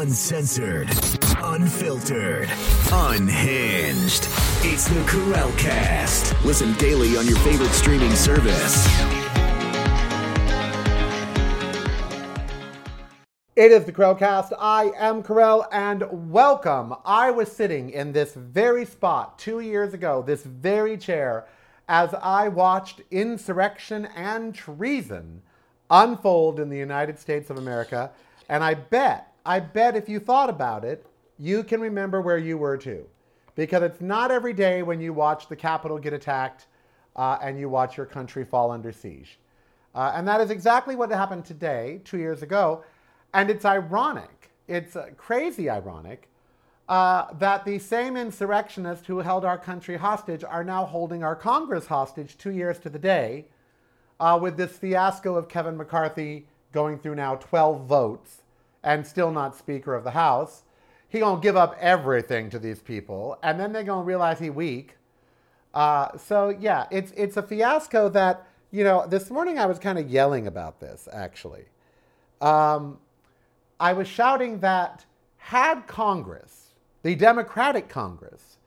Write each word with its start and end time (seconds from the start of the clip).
Uncensored, 0.00 0.88
unfiltered, 1.42 2.48
unhinged. 2.90 4.28
It's 4.62 4.88
the 4.88 5.04
Karel 5.06 5.52
Cast. 5.58 6.42
Listen 6.42 6.72
daily 6.78 7.18
on 7.18 7.26
your 7.26 7.36
favorite 7.40 7.68
streaming 7.72 8.14
service. 8.14 8.86
It 13.54 13.72
is 13.72 13.84
the 13.84 13.92
Karelcast. 13.92 14.54
I 14.58 14.90
am 14.96 15.22
Karel, 15.22 15.66
and 15.70 16.32
welcome. 16.32 16.94
I 17.04 17.30
was 17.30 17.52
sitting 17.52 17.90
in 17.90 18.12
this 18.12 18.32
very 18.32 18.86
spot 18.86 19.38
two 19.38 19.60
years 19.60 19.92
ago, 19.92 20.24
this 20.26 20.44
very 20.44 20.96
chair, 20.96 21.46
as 21.90 22.14
I 22.14 22.48
watched 22.48 23.02
insurrection 23.10 24.06
and 24.16 24.54
treason 24.54 25.42
unfold 25.90 26.58
in 26.58 26.70
the 26.70 26.78
United 26.78 27.18
States 27.18 27.50
of 27.50 27.58
America. 27.58 28.12
And 28.48 28.64
I 28.64 28.72
bet, 28.72 29.29
I 29.50 29.58
bet 29.58 29.96
if 29.96 30.08
you 30.08 30.20
thought 30.20 30.48
about 30.48 30.84
it, 30.84 31.04
you 31.36 31.64
can 31.64 31.80
remember 31.80 32.20
where 32.20 32.38
you 32.38 32.56
were 32.56 32.76
too. 32.76 33.04
Because 33.56 33.82
it's 33.82 34.00
not 34.00 34.30
every 34.30 34.52
day 34.52 34.84
when 34.84 35.00
you 35.00 35.12
watch 35.12 35.48
the 35.48 35.56
Capitol 35.56 35.98
get 35.98 36.12
attacked 36.12 36.68
uh, 37.16 37.36
and 37.42 37.58
you 37.58 37.68
watch 37.68 37.96
your 37.96 38.06
country 38.06 38.44
fall 38.44 38.70
under 38.70 38.92
siege. 38.92 39.40
Uh, 39.92 40.12
and 40.14 40.28
that 40.28 40.40
is 40.40 40.50
exactly 40.50 40.94
what 40.94 41.10
happened 41.10 41.44
today, 41.44 42.00
two 42.04 42.18
years 42.18 42.42
ago. 42.42 42.84
And 43.34 43.50
it's 43.50 43.64
ironic, 43.64 44.52
it's 44.68 44.94
uh, 44.94 45.08
crazy 45.16 45.68
ironic, 45.68 46.28
uh, 46.88 47.34
that 47.40 47.64
the 47.64 47.80
same 47.80 48.16
insurrectionists 48.16 49.08
who 49.08 49.18
held 49.18 49.44
our 49.44 49.58
country 49.58 49.96
hostage 49.96 50.44
are 50.44 50.62
now 50.62 50.84
holding 50.84 51.24
our 51.24 51.34
Congress 51.34 51.86
hostage 51.86 52.38
two 52.38 52.52
years 52.52 52.78
to 52.78 52.88
the 52.88 53.00
day 53.00 53.46
uh, 54.20 54.38
with 54.40 54.56
this 54.56 54.78
fiasco 54.78 55.34
of 55.34 55.48
Kevin 55.48 55.76
McCarthy 55.76 56.46
going 56.70 57.00
through 57.00 57.16
now 57.16 57.34
12 57.34 57.86
votes 57.88 58.42
and 58.82 59.06
still 59.06 59.30
not 59.30 59.56
Speaker 59.56 59.94
of 59.94 60.04
the 60.04 60.12
House. 60.12 60.62
He 61.08 61.18
gonna 61.18 61.40
give 61.40 61.56
up 61.56 61.76
everything 61.80 62.50
to 62.50 62.58
these 62.58 62.80
people, 62.80 63.38
and 63.42 63.58
then 63.58 63.72
they're 63.72 63.82
gonna 63.82 64.04
realize 64.04 64.38
he 64.38 64.50
weak. 64.50 64.96
Uh, 65.74 66.16
so 66.16 66.48
yeah, 66.48 66.86
it's 66.90 67.12
it's 67.16 67.36
a 67.36 67.42
fiasco 67.42 68.08
that 68.10 68.46
you 68.70 68.84
know. 68.84 69.06
This 69.06 69.30
morning 69.30 69.58
I 69.58 69.66
was 69.66 69.78
kind 69.78 69.98
of 69.98 70.08
yelling 70.08 70.46
about 70.46 70.80
this 70.80 71.08
actually. 71.12 71.64
Um, 72.40 72.98
I 73.78 73.92
was 73.92 74.08
shouting 74.08 74.60
that 74.60 75.04
had 75.38 75.86
Congress, 75.86 76.74
the 77.02 77.14
Democratic 77.14 77.88
Congress, 77.88 78.58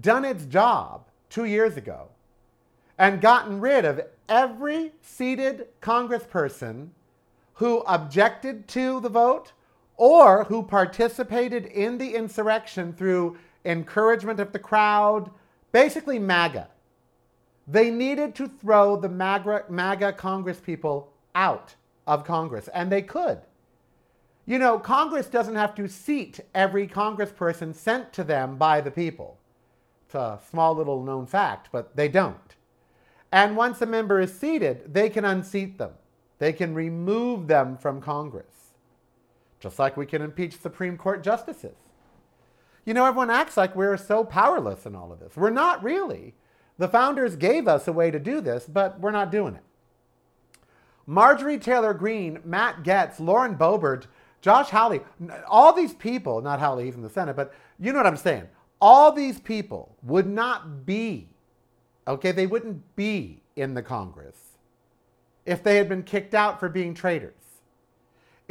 done 0.00 0.24
its 0.24 0.46
job 0.46 1.06
two 1.28 1.44
years 1.44 1.76
ago 1.76 2.08
and 2.98 3.20
gotten 3.20 3.60
rid 3.60 3.84
of 3.84 4.00
every 4.28 4.92
seated 5.02 5.66
congressperson 5.80 6.88
who 7.54 7.80
objected 7.80 8.68
to 8.68 9.00
the 9.00 9.08
vote 9.08 9.52
or 9.96 10.44
who 10.44 10.62
participated 10.62 11.66
in 11.66 11.98
the 11.98 12.14
insurrection 12.14 12.92
through 12.92 13.36
encouragement 13.64 14.40
of 14.40 14.52
the 14.52 14.58
crowd, 14.58 15.30
basically 15.70 16.18
MAGA. 16.18 16.68
They 17.66 17.90
needed 17.90 18.34
to 18.36 18.48
throw 18.48 18.96
the 18.96 19.08
MAGA, 19.08 19.66
MAGA 19.68 20.14
Congress 20.14 20.60
people 20.60 21.12
out 21.34 21.74
of 22.06 22.24
Congress, 22.24 22.68
and 22.74 22.90
they 22.90 23.02
could. 23.02 23.40
You 24.44 24.58
know, 24.58 24.78
Congress 24.78 25.26
doesn't 25.26 25.54
have 25.54 25.74
to 25.76 25.88
seat 25.88 26.40
every 26.54 26.88
congressperson 26.88 27.74
sent 27.74 28.12
to 28.14 28.24
them 28.24 28.56
by 28.56 28.80
the 28.80 28.90
people. 28.90 29.38
It's 30.06 30.16
a 30.16 30.40
small 30.50 30.74
little 30.74 31.02
known 31.02 31.26
fact, 31.26 31.68
but 31.70 31.94
they 31.96 32.08
don't. 32.08 32.56
And 33.30 33.56
once 33.56 33.80
a 33.80 33.86
member 33.86 34.20
is 34.20 34.36
seated, 34.36 34.92
they 34.92 35.08
can 35.08 35.24
unseat 35.24 35.78
them. 35.78 35.92
They 36.38 36.52
can 36.52 36.74
remove 36.74 37.46
them 37.46 37.78
from 37.78 38.00
Congress. 38.00 38.71
Just 39.62 39.78
like 39.78 39.96
we 39.96 40.06
can 40.06 40.22
impeach 40.22 40.60
Supreme 40.60 40.96
Court 40.96 41.22
justices. 41.22 41.76
You 42.84 42.94
know, 42.94 43.04
everyone 43.04 43.30
acts 43.30 43.56
like 43.56 43.76
we're 43.76 43.96
so 43.96 44.24
powerless 44.24 44.86
in 44.86 44.96
all 44.96 45.12
of 45.12 45.20
this. 45.20 45.36
We're 45.36 45.50
not 45.50 45.84
really. 45.84 46.34
The 46.78 46.88
founders 46.88 47.36
gave 47.36 47.68
us 47.68 47.86
a 47.86 47.92
way 47.92 48.10
to 48.10 48.18
do 48.18 48.40
this, 48.40 48.66
but 48.66 48.98
we're 48.98 49.12
not 49.12 49.30
doing 49.30 49.54
it. 49.54 49.62
Marjorie 51.06 51.58
Taylor 51.58 51.94
Greene, 51.94 52.40
Matt 52.44 52.82
Gaetz, 52.82 53.20
Lauren 53.20 53.54
Boebert, 53.54 54.06
Josh 54.40 54.70
Hawley, 54.70 55.00
all 55.46 55.72
these 55.72 55.94
people, 55.94 56.40
not 56.40 56.58
Hawley, 56.58 56.86
he's 56.86 56.96
in 56.96 57.02
the 57.02 57.10
Senate, 57.10 57.36
but 57.36 57.54
you 57.78 57.92
know 57.92 58.00
what 58.00 58.06
I'm 58.06 58.16
saying. 58.16 58.48
All 58.80 59.12
these 59.12 59.38
people 59.38 59.96
would 60.02 60.26
not 60.26 60.84
be, 60.84 61.28
okay, 62.08 62.32
they 62.32 62.48
wouldn't 62.48 62.96
be 62.96 63.42
in 63.54 63.74
the 63.74 63.82
Congress 63.82 64.36
if 65.46 65.62
they 65.62 65.76
had 65.76 65.88
been 65.88 66.02
kicked 66.02 66.34
out 66.34 66.58
for 66.58 66.68
being 66.68 66.94
traitors. 66.94 67.41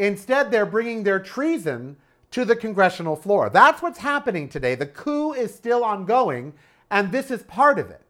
Instead, 0.01 0.51
they're 0.51 0.65
bringing 0.65 1.03
their 1.03 1.19
treason 1.19 1.95
to 2.31 2.45
the 2.45 2.55
congressional 2.55 3.15
floor. 3.15 3.49
That's 3.49 3.81
what's 3.81 3.99
happening 3.99 4.49
today. 4.49 4.75
The 4.75 4.85
coup 4.85 5.33
is 5.33 5.53
still 5.53 5.83
ongoing, 5.83 6.53
and 6.89 7.11
this 7.11 7.29
is 7.29 7.43
part 7.43 7.77
of 7.79 7.89
it. 7.89 8.01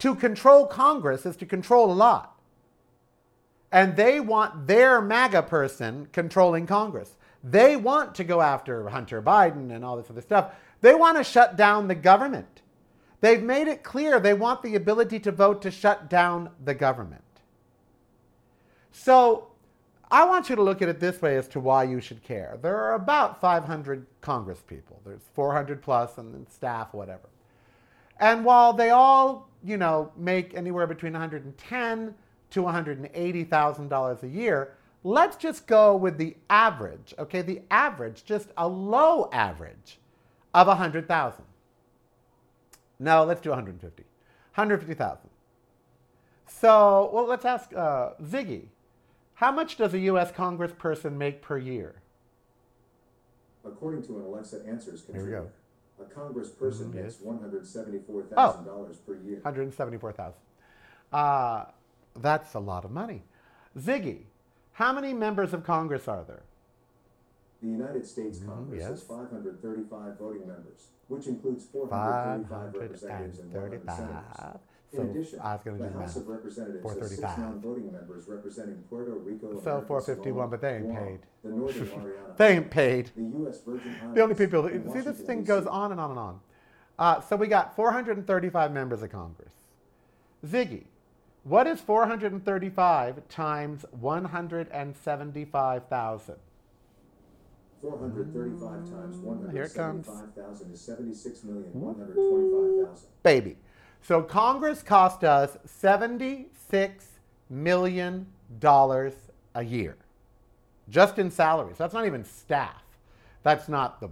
To 0.00 0.14
control 0.14 0.66
Congress 0.66 1.26
is 1.26 1.36
to 1.36 1.46
control 1.46 1.92
a 1.92 1.94
lot 1.94 2.40
and 3.72 3.96
they 3.96 4.20
want 4.20 4.66
their 4.66 5.00
MAGA 5.00 5.42
person 5.42 6.08
controlling 6.12 6.66
Congress. 6.66 7.16
They 7.42 7.76
want 7.76 8.14
to 8.16 8.24
go 8.24 8.40
after 8.40 8.88
Hunter 8.88 9.22
Biden 9.22 9.74
and 9.74 9.84
all 9.84 9.96
this 9.96 10.10
other 10.10 10.20
stuff. 10.20 10.52
They 10.80 10.94
want 10.94 11.18
to 11.18 11.24
shut 11.24 11.56
down 11.56 11.88
the 11.88 11.94
government. 11.94 12.62
They've 13.20 13.42
made 13.42 13.68
it 13.68 13.82
clear 13.82 14.18
they 14.18 14.34
want 14.34 14.62
the 14.62 14.74
ability 14.74 15.20
to 15.20 15.32
vote 15.32 15.62
to 15.62 15.70
shut 15.70 16.08
down 16.08 16.50
the 16.62 16.74
government. 16.74 17.22
So 18.92 19.49
I 20.10 20.24
want 20.24 20.50
you 20.50 20.56
to 20.56 20.62
look 20.62 20.82
at 20.82 20.88
it 20.88 20.98
this 20.98 21.22
way 21.22 21.36
as 21.36 21.46
to 21.48 21.60
why 21.60 21.84
you 21.84 22.00
should 22.00 22.22
care. 22.22 22.58
There 22.60 22.76
are 22.76 22.94
about 22.94 23.40
500 23.40 24.06
Congress 24.20 24.60
people. 24.66 25.00
There's 25.04 25.22
400 25.34 25.80
plus 25.80 26.18
and 26.18 26.34
then 26.34 26.48
staff, 26.50 26.92
whatever. 26.92 27.28
And 28.18 28.44
while 28.44 28.72
they 28.72 28.90
all, 28.90 29.48
you 29.64 29.76
know, 29.76 30.12
make 30.16 30.54
anywhere 30.54 30.86
between 30.86 31.12
110 31.12 32.14
to 32.50 32.62
$180,000 32.62 34.22
a 34.22 34.28
year, 34.28 34.74
let's 35.04 35.36
just 35.36 35.66
go 35.66 35.96
with 35.96 36.18
the 36.18 36.36
average, 36.50 37.14
okay? 37.18 37.42
The 37.42 37.62
average, 37.70 38.24
just 38.24 38.48
a 38.56 38.66
low 38.66 39.28
average 39.32 40.00
of 40.52 40.66
100,000. 40.66 41.44
No, 42.98 43.24
let's 43.24 43.40
do 43.40 43.50
150. 43.50 44.02
150,000. 44.02 45.30
So, 46.46 47.10
well, 47.12 47.26
let's 47.26 47.44
ask 47.44 47.72
uh, 47.74 48.10
Ziggy. 48.22 48.64
How 49.40 49.50
much 49.50 49.78
does 49.78 49.94
a 49.94 49.98
U.S. 50.00 50.30
congressperson 50.32 51.12
make 51.16 51.40
per 51.40 51.56
year? 51.56 51.94
According 53.64 54.02
to 54.02 54.18
an 54.18 54.24
Alexa 54.24 54.60
Answers 54.68 55.00
go. 55.00 55.48
a 55.98 56.04
congressperson 56.04 56.92
Mhm, 56.92 56.94
makes 56.94 57.16
$174,000 57.16 58.96
per 59.06 59.14
year. 59.14 59.40
174,000. 59.42 60.34
Uh, 61.10 61.64
that's 62.16 62.52
a 62.52 62.58
lot 62.58 62.84
of 62.84 62.90
money. 62.90 63.22
Ziggy, 63.78 64.24
how 64.72 64.92
many 64.92 65.14
members 65.14 65.54
of 65.54 65.64
Congress 65.64 66.06
are 66.06 66.22
there? 66.24 66.42
The 67.62 67.68
United 67.68 68.06
States 68.06 68.38
Mhm, 68.38 68.46
Congress 68.46 68.82
has 68.84 68.98
yes. 69.00 69.06
535 69.06 70.18
voting 70.18 70.46
members, 70.46 70.88
which 71.08 71.26
includes 71.26 71.64
435 71.66 72.74
representatives 72.74 73.38
and 73.40 73.52
100 73.52 73.84
senators. 73.84 73.96
535. 74.36 74.60
In 74.92 74.98
So 74.98 75.02
addition, 75.04 75.38
I 75.40 75.52
was 75.52 75.62
going 75.62 75.76
to 75.76 75.82
the 75.84 75.88
House 75.90 76.16
math. 76.16 76.18
of 76.24 76.28
Representatives 76.28 76.94
has 76.98 77.08
six 77.10 77.20
non-voting 77.38 77.92
members 77.92 78.26
representing 78.26 78.82
Puerto 78.88 79.12
Rico, 79.12 79.52
So 79.52 79.58
American 79.58 79.86
451, 79.86 80.32
Samoa, 80.34 80.48
but 80.48 80.60
they 80.62 80.74
ain't 80.76 80.90
Guam, 80.90 81.04
paid. 81.06 81.20
the 81.44 81.48
Northern 81.50 81.88
Mariana 81.90 82.34
They 82.36 82.56
ain't 82.56 82.70
paid. 82.70 83.10
the 83.14 83.22
U.S. 83.22 83.60
Virgin 83.60 83.94
Islands, 84.00 84.14
The 84.16 84.22
only 84.22 84.34
people, 84.34 84.66
and 84.66 84.90
see, 84.92 85.00
this 85.00 85.20
thing 85.20 85.44
goes 85.44 85.66
on 85.66 85.92
and 85.92 86.00
on 86.00 86.10
and 86.10 86.18
on. 86.18 86.40
Uh, 86.98 87.20
so 87.20 87.36
we 87.36 87.46
got 87.46 87.76
435 87.76 88.72
members 88.72 89.02
of 89.02 89.10
Congress. 89.12 89.52
Ziggy, 90.44 90.86
what 91.44 91.68
is 91.68 91.80
435 91.80 93.28
times 93.28 93.84
175,000? 93.92 96.36
435 97.80 98.60
times 98.90 99.16
Mm, 99.16 99.52
Here 99.52 99.62
it 99.64 99.74
comes. 99.74 100.06
175,000 100.06 100.72
is 100.72 100.80
76,125,000. 101.74 102.98
baby. 103.22 103.56
So 104.02 104.22
Congress 104.22 104.82
cost 104.82 105.24
us 105.24 105.56
$76 105.66 106.46
million 107.50 108.26
a 109.54 109.62
year 109.62 109.96
just 110.88 111.18
in 111.18 111.30
salaries. 111.30 111.76
That's 111.78 111.94
not 111.94 112.06
even 112.06 112.24
staff. 112.24 112.82
That's 113.42 113.68
not 113.68 114.00
the, 114.00 114.08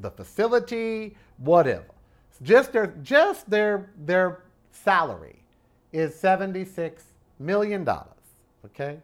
the 0.00 0.10
facility, 0.10 1.16
whatever. 1.38 1.86
Just 2.42 2.72
their, 2.72 2.88
just 3.02 3.48
their, 3.50 3.90
their 3.98 4.42
salary 4.70 5.42
is 5.92 6.14
$76 6.14 6.92
million. 7.40 7.88
Okay? 8.66 8.98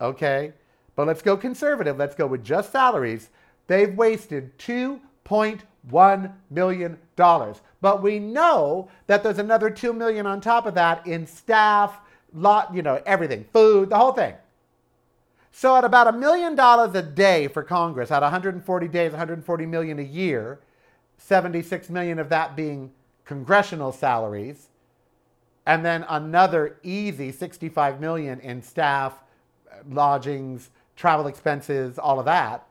okay? 0.00 0.52
But 0.96 1.06
let's 1.06 1.20
go 1.20 1.36
conservative. 1.36 1.98
Let's 1.98 2.14
go 2.14 2.26
with 2.26 2.44
just 2.44 2.70
salaries. 2.72 3.30
They've 3.66 3.94
wasted 3.94 4.56
$2.1 4.58 5.60
million. 6.50 6.98
But 7.16 8.02
we 8.02 8.18
know 8.18 8.88
that 9.06 9.22
there's 9.22 9.38
another 9.38 9.70
2 9.70 9.92
million 9.92 10.26
on 10.26 10.40
top 10.40 10.66
of 10.66 10.74
that 10.74 11.06
in 11.06 11.26
staff, 11.26 11.98
lot, 12.32 12.74
you 12.74 12.82
know, 12.82 13.02
everything, 13.06 13.44
food, 13.52 13.90
the 13.90 13.96
whole 13.96 14.12
thing. 14.12 14.34
So 15.52 15.76
at 15.76 15.84
about 15.84 16.08
a 16.08 16.12
million 16.12 16.56
dollars 16.56 16.94
a 16.96 17.02
day 17.02 17.46
for 17.46 17.62
Congress, 17.62 18.10
at 18.10 18.22
140 18.22 18.88
days, 18.88 19.12
140 19.12 19.66
million 19.66 20.00
a 20.00 20.02
year, 20.02 20.58
76 21.18 21.88
million 21.90 22.18
of 22.18 22.28
that 22.30 22.56
being 22.56 22.90
congressional 23.24 23.92
salaries, 23.92 24.68
and 25.66 25.84
then 25.84 26.04
another 26.08 26.78
easy 26.82 27.30
65 27.30 28.00
million 28.00 28.40
in 28.40 28.62
staff, 28.62 29.14
lodgings, 29.88 30.70
travel 30.96 31.26
expenses, 31.26 31.98
all 31.98 32.18
of 32.18 32.24
that. 32.24 32.66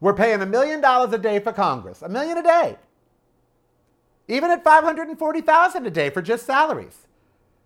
We're 0.00 0.14
paying 0.14 0.40
a 0.40 0.46
million 0.46 0.80
dollars 0.80 1.12
a 1.12 1.18
day 1.18 1.38
for 1.38 1.52
Congress, 1.52 2.02
a 2.02 2.08
million 2.08 2.38
a 2.38 2.42
day. 2.42 2.76
Even 4.28 4.50
at 4.50 4.64
540,000 4.64 5.86
a 5.86 5.90
day 5.90 6.08
for 6.10 6.22
just 6.22 6.46
salaries. 6.46 7.06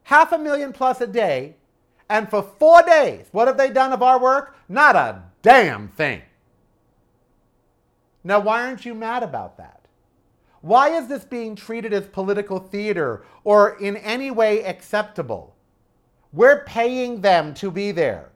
Half 0.05 0.33
a 0.33 0.39
million 0.39 0.73
plus 0.73 1.01
a 1.01 1.07
day. 1.07 1.57
And 2.09 2.29
for 2.29 2.43
4 2.43 2.83
days, 2.83 3.29
what 3.33 3.49
have 3.49 3.57
they 3.57 3.71
done 3.71 3.93
of 3.93 4.03
our 4.03 4.19
work? 4.19 4.57
Not 4.69 4.97
a 4.97 5.23
damn 5.43 5.89
thing. 5.89 6.23
Now, 8.23 8.41
why 8.41 8.67
aren't 8.67 8.85
you 8.85 8.95
mad 8.95 9.23
about 9.23 9.59
that? 9.59 9.83
Why 10.61 10.89
is 10.89 11.07
this 11.07 11.25
being 11.25 11.55
treated 11.55 11.93
as 11.93 12.07
political 12.07 12.59
theater 12.59 13.25
or 13.45 13.79
in 13.79 13.99
any 13.99 14.31
way 14.31 14.65
acceptable? 14.65 15.55
We're 16.33 16.65
paying 16.65 17.21
them 17.21 17.55
to 17.55 17.71
be 17.71 17.93
there. 17.93 18.31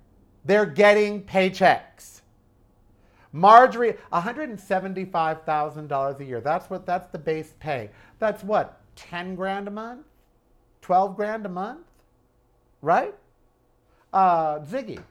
They're 0.44 0.66
getting 0.66 1.22
paychecks. 1.22 2.17
Marjorie, 3.32 3.96
$175,000 4.12 6.20
a 6.20 6.24
year. 6.24 6.40
That's 6.40 6.70
what 6.70 6.86
that's 6.86 7.08
the 7.08 7.18
base 7.18 7.54
pay. 7.60 7.90
That's 8.18 8.42
what? 8.42 8.80
10 8.96 9.34
grand 9.34 9.68
a 9.68 9.70
month? 9.70 10.06
12 10.82 11.16
grand 11.16 11.46
a 11.46 11.50
month? 11.50 11.86
Right? 12.80 13.14
Uh, 14.12 14.60
Ziggy, 14.60 15.02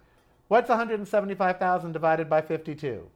what's 0.47 0.69
175,000 0.69 1.91
divided 1.91 2.29
by 2.29 2.41
52? 2.41 3.07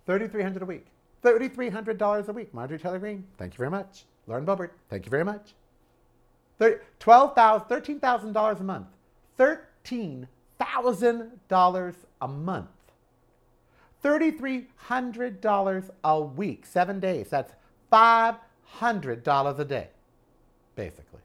3,300 0.05 0.61
a 0.61 0.65
week. 0.65 0.85
$3,300 1.23 2.27
a 2.27 2.33
week. 2.33 2.53
Marjorie 2.53 2.77
Taylor 2.77 2.99
Greene, 2.99 3.23
thank 3.37 3.53
you 3.53 3.57
very 3.57 3.71
much. 3.71 4.05
Lauren 4.27 4.45
Boebert, 4.45 4.69
thank 4.89 5.05
you 5.05 5.09
very 5.09 5.25
much. 5.25 5.55
$12,000, 6.59 7.67
$13,000 7.67 8.59
a 8.59 8.63
month. 8.63 8.87
$13,000 9.37 11.95
a 12.21 12.27
month. 12.27 12.67
$3,300 14.03 15.89
a 16.03 16.21
week, 16.21 16.65
seven 16.65 16.99
days. 16.99 17.29
That's 17.29 17.53
$500 17.91 19.59
a 19.59 19.65
day, 19.65 19.87
basically. 20.75 21.21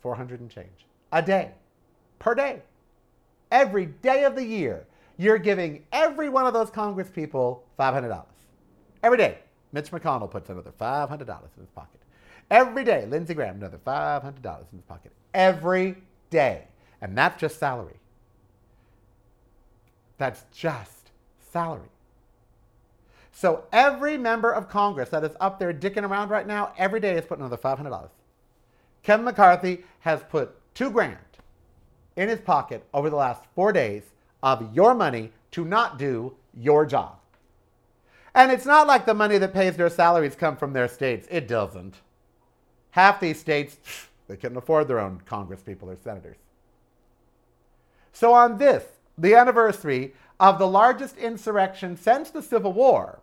400 0.00 0.40
and 0.40 0.50
change. 0.50 0.86
A 1.12 1.22
day, 1.22 1.52
per 2.18 2.34
day. 2.34 2.62
Every 3.50 3.86
day 3.86 4.24
of 4.24 4.34
the 4.34 4.44
year, 4.44 4.86
you're 5.16 5.38
giving 5.38 5.84
every 5.92 6.28
one 6.28 6.46
of 6.46 6.52
those 6.52 6.70
Congress 6.70 7.10
people 7.10 7.64
$500. 7.78 8.24
Every 9.02 9.18
day, 9.18 9.38
Mitch 9.72 9.90
McConnell 9.90 10.30
puts 10.30 10.50
another 10.50 10.72
$500 10.72 11.20
in 11.20 11.60
his 11.60 11.70
pocket. 11.74 12.00
Every 12.50 12.84
day, 12.84 13.06
Lindsey 13.06 13.34
Graham, 13.34 13.56
another 13.56 13.78
$500 13.78 14.72
in 14.72 14.78
his 14.78 14.84
pocket. 14.86 15.12
Every 15.34 15.96
day. 16.30 16.64
And 17.00 17.16
that's 17.16 17.40
just 17.40 17.58
salary. 17.58 17.98
That's 20.18 20.44
just 20.52 21.10
salary. 21.52 21.88
So 23.32 23.64
every 23.72 24.18
member 24.18 24.52
of 24.52 24.68
Congress 24.68 25.10
that 25.10 25.22
is 25.22 25.36
up 25.38 25.60
there 25.60 25.72
dicking 25.72 26.08
around 26.08 26.30
right 26.30 26.46
now, 26.46 26.72
every 26.76 26.98
day 26.98 27.16
is 27.16 27.24
putting 27.24 27.44
another 27.44 27.56
$500. 27.56 28.08
Kevin 29.04 29.24
McCarthy 29.24 29.84
has 30.00 30.22
put 30.28 30.56
two 30.74 30.90
grand 30.90 31.18
in 32.16 32.28
his 32.28 32.40
pocket 32.40 32.84
over 32.92 33.08
the 33.08 33.16
last 33.16 33.44
four 33.54 33.72
days 33.72 34.02
of 34.42 34.74
your 34.74 34.92
money 34.92 35.30
to 35.52 35.64
not 35.64 35.98
do 35.98 36.34
your 36.52 36.84
job. 36.84 37.16
And 38.34 38.50
it's 38.50 38.66
not 38.66 38.86
like 38.86 39.06
the 39.06 39.14
money 39.14 39.38
that 39.38 39.54
pays 39.54 39.76
their 39.76 39.88
salaries 39.88 40.34
come 40.34 40.56
from 40.56 40.72
their 40.72 40.88
states. 40.88 41.28
It 41.30 41.48
doesn't. 41.48 41.94
Half 42.90 43.20
these 43.20 43.38
states, 43.38 43.76
they 44.26 44.36
couldn't 44.36 44.58
afford 44.58 44.88
their 44.88 44.98
own 44.98 45.22
Congress 45.26 45.62
people 45.62 45.88
or 45.88 45.96
senators. 45.96 46.36
So, 48.12 48.32
on 48.32 48.58
this, 48.58 48.84
the 49.16 49.34
anniversary 49.34 50.14
of 50.40 50.58
the 50.58 50.66
largest 50.66 51.16
insurrection 51.16 51.96
since 51.96 52.30
the 52.30 52.42
Civil 52.42 52.72
War, 52.72 53.20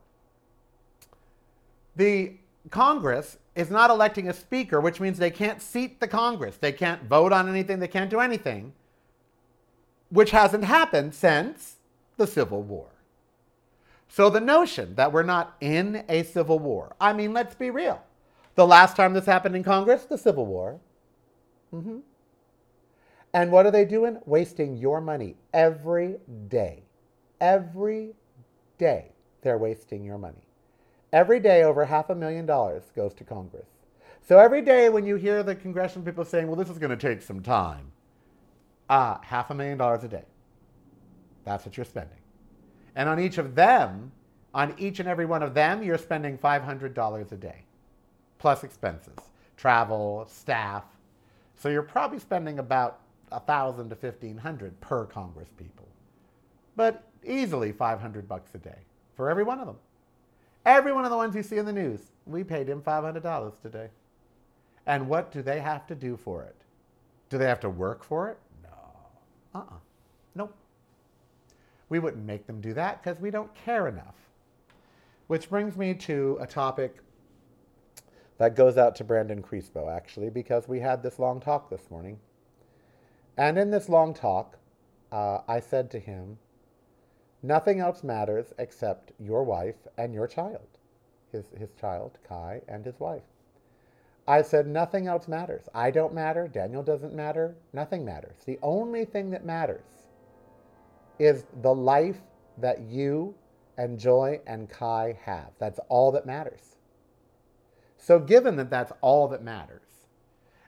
the 1.96 2.34
Congress 2.70 3.38
is 3.56 3.70
not 3.70 3.90
electing 3.90 4.28
a 4.28 4.34
speaker, 4.34 4.82
which 4.82 5.00
means 5.00 5.18
they 5.18 5.32
can't 5.32 5.62
seat 5.62 6.00
the 6.00 6.08
Congress. 6.08 6.58
They 6.58 6.74
can't 6.74 7.04
vote 7.04 7.32
on 7.32 7.48
anything. 7.48 7.80
They 7.80 7.88
can't 7.88 8.10
do 8.10 8.20
anything, 8.20 8.74
which 10.10 10.32
hasn't 10.32 10.66
happened 10.66 11.14
since 11.14 11.76
the 12.18 12.28
Civil 12.28 12.62
War. 12.62 12.88
So 14.08 14.30
the 14.30 14.42
notion 14.42 14.96
that 14.96 15.12
we're 15.12 15.24
not 15.24 15.56
in 15.60 16.04
a 16.08 16.24
civil 16.24 16.60
war, 16.60 16.96
I 17.02 17.12
mean, 17.12 17.34
let's 17.34 17.56
be 17.56 17.70
real. 17.70 18.02
The 18.56 18.66
last 18.66 18.96
time 18.96 19.14
this 19.14 19.26
happened 19.26 19.56
in 19.56 19.64
Congress, 19.64 20.06
the 20.06 20.18
Civil 20.18 20.46
War. 20.46 20.80
Mm-hmm. 21.74 21.98
And 23.36 23.52
what 23.52 23.66
are 23.66 23.72
they 23.72 23.84
doing? 23.84 24.18
Wasting 24.26 24.78
your 24.78 25.02
money 25.02 25.36
every 25.54 26.16
day. 26.48 26.84
Every 27.42 28.14
day 28.78 29.12
they're 29.42 29.58
wasting 29.58 30.06
your 30.06 30.18
money. 30.18 30.48
Every 31.12 31.42
day, 31.42 31.64
over 31.64 31.84
half 31.84 32.10
a 32.10 32.16
million 32.16 32.46
dollars 32.46 32.84
goes 32.96 33.14
to 33.16 33.26
Congress. 33.26 33.68
So 34.22 34.40
every 34.40 34.62
day 34.62 34.88
when 34.88 35.06
you 35.06 35.18
hear 35.18 35.44
the 35.44 35.54
congressional 35.54 36.06
people 36.06 36.24
saying, 36.24 36.48
well, 36.48 36.56
this 36.56 36.70
is 36.70 36.78
going 36.78 36.98
to 36.98 37.10
take 37.10 37.22
some 37.22 37.42
time, 37.42 37.92
ah, 38.90 39.20
half 39.22 39.50
a 39.52 39.54
million 39.54 39.78
dollars 39.78 40.06
a 40.06 40.08
day. 40.08 40.24
That's 41.44 41.66
what 41.66 41.76
you're 41.76 41.86
spending. 41.86 42.18
And 42.96 43.10
on 43.10 43.20
each 43.20 43.38
of 43.38 43.54
them, 43.54 44.14
on 44.54 44.74
each 44.78 45.02
and 45.02 45.10
every 45.10 45.26
one 45.26 45.44
of 45.44 45.54
them, 45.54 45.84
you're 45.84 45.98
spending 45.98 46.38
$500 46.38 47.32
a 47.32 47.36
day, 47.36 47.66
plus 48.40 48.64
expenses, 48.64 49.20
travel, 49.58 50.26
staff. 50.30 50.86
So 51.58 51.68
you're 51.68 51.84
probably 51.84 52.20
spending 52.20 52.60
about 52.60 53.02
a 53.32 53.40
thousand 53.40 53.90
to 53.90 53.96
fifteen 53.96 54.38
hundred 54.38 54.80
per 54.82 55.06
Congress 55.06 55.50
people, 55.58 55.88
but 56.76 57.04
easily 57.26 57.72
500 57.72 58.28
bucks 58.28 58.52
a 58.54 58.58
day 58.58 58.78
for 59.16 59.30
every 59.30 59.44
one 59.44 59.60
of 59.60 59.66
them. 59.66 59.78
Every 60.66 60.94
one 60.94 61.06
of 61.06 61.12
the 61.12 61.18
ones 61.18 61.36
you 61.36 61.44
see 61.44 61.58
in 61.58 61.66
the 61.66 61.74
news, 61.74 62.00
we 62.26 62.44
paid 62.44 62.68
him 62.68 62.82
$500 62.82 63.62
today. 63.62 63.90
And 64.88 65.08
what 65.08 65.32
do 65.32 65.42
they 65.42 65.60
have 65.60 65.86
to 65.88 65.96
do 65.96 66.18
for 66.18 66.44
it? 66.44 66.56
Do 67.30 67.38
they 67.38 67.46
have 67.46 67.60
to 67.62 67.70
work 67.70 68.04
for 68.04 68.30
it? 68.30 68.38
No. 68.64 69.60
Uh-uh. 69.60 69.78
Nope. 70.36 70.56
We 71.90 72.00
wouldn't 72.00 72.26
make 72.26 72.48
them 72.48 72.62
do 72.62 72.74
that 72.74 73.04
because 73.04 73.20
we 73.20 73.32
don't 73.32 73.54
care 73.54 73.88
enough. 73.88 74.16
Which 75.28 75.50
brings 75.50 75.76
me 75.76 75.94
to 75.96 76.38
a 76.40 76.48
topic 76.48 76.98
that 78.38 78.56
goes 78.56 78.78
out 78.78 78.96
to 78.98 79.04
Brandon 79.04 79.42
Crispo, 79.42 79.96
actually, 79.96 80.30
because 80.30 80.68
we 80.68 80.80
had 80.80 81.02
this 81.02 81.20
long 81.20 81.40
talk 81.40 81.70
this 81.70 81.90
morning. 81.90 82.20
And 83.38 83.58
in 83.58 83.70
this 83.72 83.90
long 83.90 84.14
talk, 84.14 84.58
uh, 85.12 85.40
I 85.48 85.60
said 85.60 85.92
to 85.92 86.00
him, 86.00 86.38
Nothing 87.44 87.80
else 87.80 88.04
matters 88.04 88.54
except 88.58 89.12
your 89.20 89.44
wife 89.44 89.88
and 89.98 90.14
your 90.14 90.28
child, 90.28 90.68
his, 91.32 91.46
his 91.58 91.74
child, 91.80 92.18
Kai, 92.28 92.62
and 92.68 92.86
his 92.86 93.00
wife. 93.00 93.22
I 94.28 94.42
said, 94.42 94.68
Nothing 94.68 95.08
else 95.08 95.28
matters. 95.28 95.70
I 95.74 95.92
don't 95.92 96.14
matter. 96.14 96.48
Daniel 96.48 96.82
doesn't 96.82 97.14
matter. 97.14 97.56
Nothing 97.74 98.04
matters. 98.04 98.38
The 98.46 98.58
only 98.64 99.06
thing 99.06 99.30
that 99.32 99.46
matters 99.46 100.08
is 101.20 101.46
the 101.62 101.74
life 101.74 102.22
that 102.58 102.82
you 102.82 103.36
and 103.78 104.00
Joy 104.00 104.40
and 104.48 104.70
Kai 104.70 105.18
have. 105.24 105.52
That's 105.60 105.80
all 105.90 106.12
that 106.14 106.26
matters. 106.26 106.78
So, 107.98 108.20
given 108.20 108.56
that 108.58 108.70
that's 108.70 108.92
all 109.02 109.28
that 109.30 109.44
matters, 109.44 109.85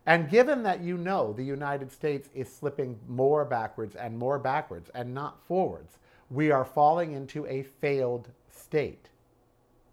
and 0.07 0.29
given 0.29 0.63
that 0.63 0.81
you 0.81 0.97
know 0.97 1.33
the 1.33 1.43
United 1.43 1.91
States 1.91 2.29
is 2.33 2.47
slipping 2.47 2.97
more 3.09 3.43
backwards 3.43 3.93
and 3.93 4.17
more 4.17 4.39
backwards 4.39 4.89
and 4.95 5.13
not 5.13 5.45
forwards, 5.45 5.97
we 6.29 6.49
are 6.49 6.63
falling 6.63 7.11
into 7.11 7.45
a 7.45 7.63
failed 7.63 8.29
state. 8.49 9.09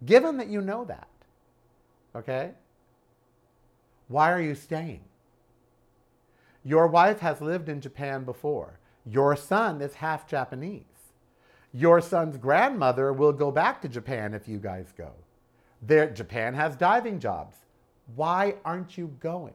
Given 0.05 0.37
that 0.37 0.47
you 0.47 0.61
know 0.61 0.85
that, 0.85 1.09
okay, 2.15 2.51
why 4.07 4.31
are 4.31 4.41
you 4.41 4.55
staying? 4.55 5.01
Your 6.63 6.87
wife 6.87 7.19
has 7.19 7.41
lived 7.41 7.67
in 7.67 7.81
Japan 7.81 8.23
before. 8.23 8.79
Your 9.05 9.35
son 9.35 9.81
is 9.81 9.95
half 9.95 10.27
Japanese. 10.29 10.83
Your 11.73 11.99
son's 11.99 12.37
grandmother 12.37 13.11
will 13.11 13.33
go 13.33 13.51
back 13.51 13.81
to 13.81 13.89
Japan 13.89 14.33
if 14.33 14.47
you 14.47 14.59
guys 14.59 14.93
go. 14.97 15.11
There, 15.81 16.09
Japan 16.09 16.53
has 16.53 16.77
diving 16.77 17.19
jobs. 17.19 17.57
Why 18.15 18.55
aren't 18.63 18.97
you 18.97 19.13
going? 19.19 19.53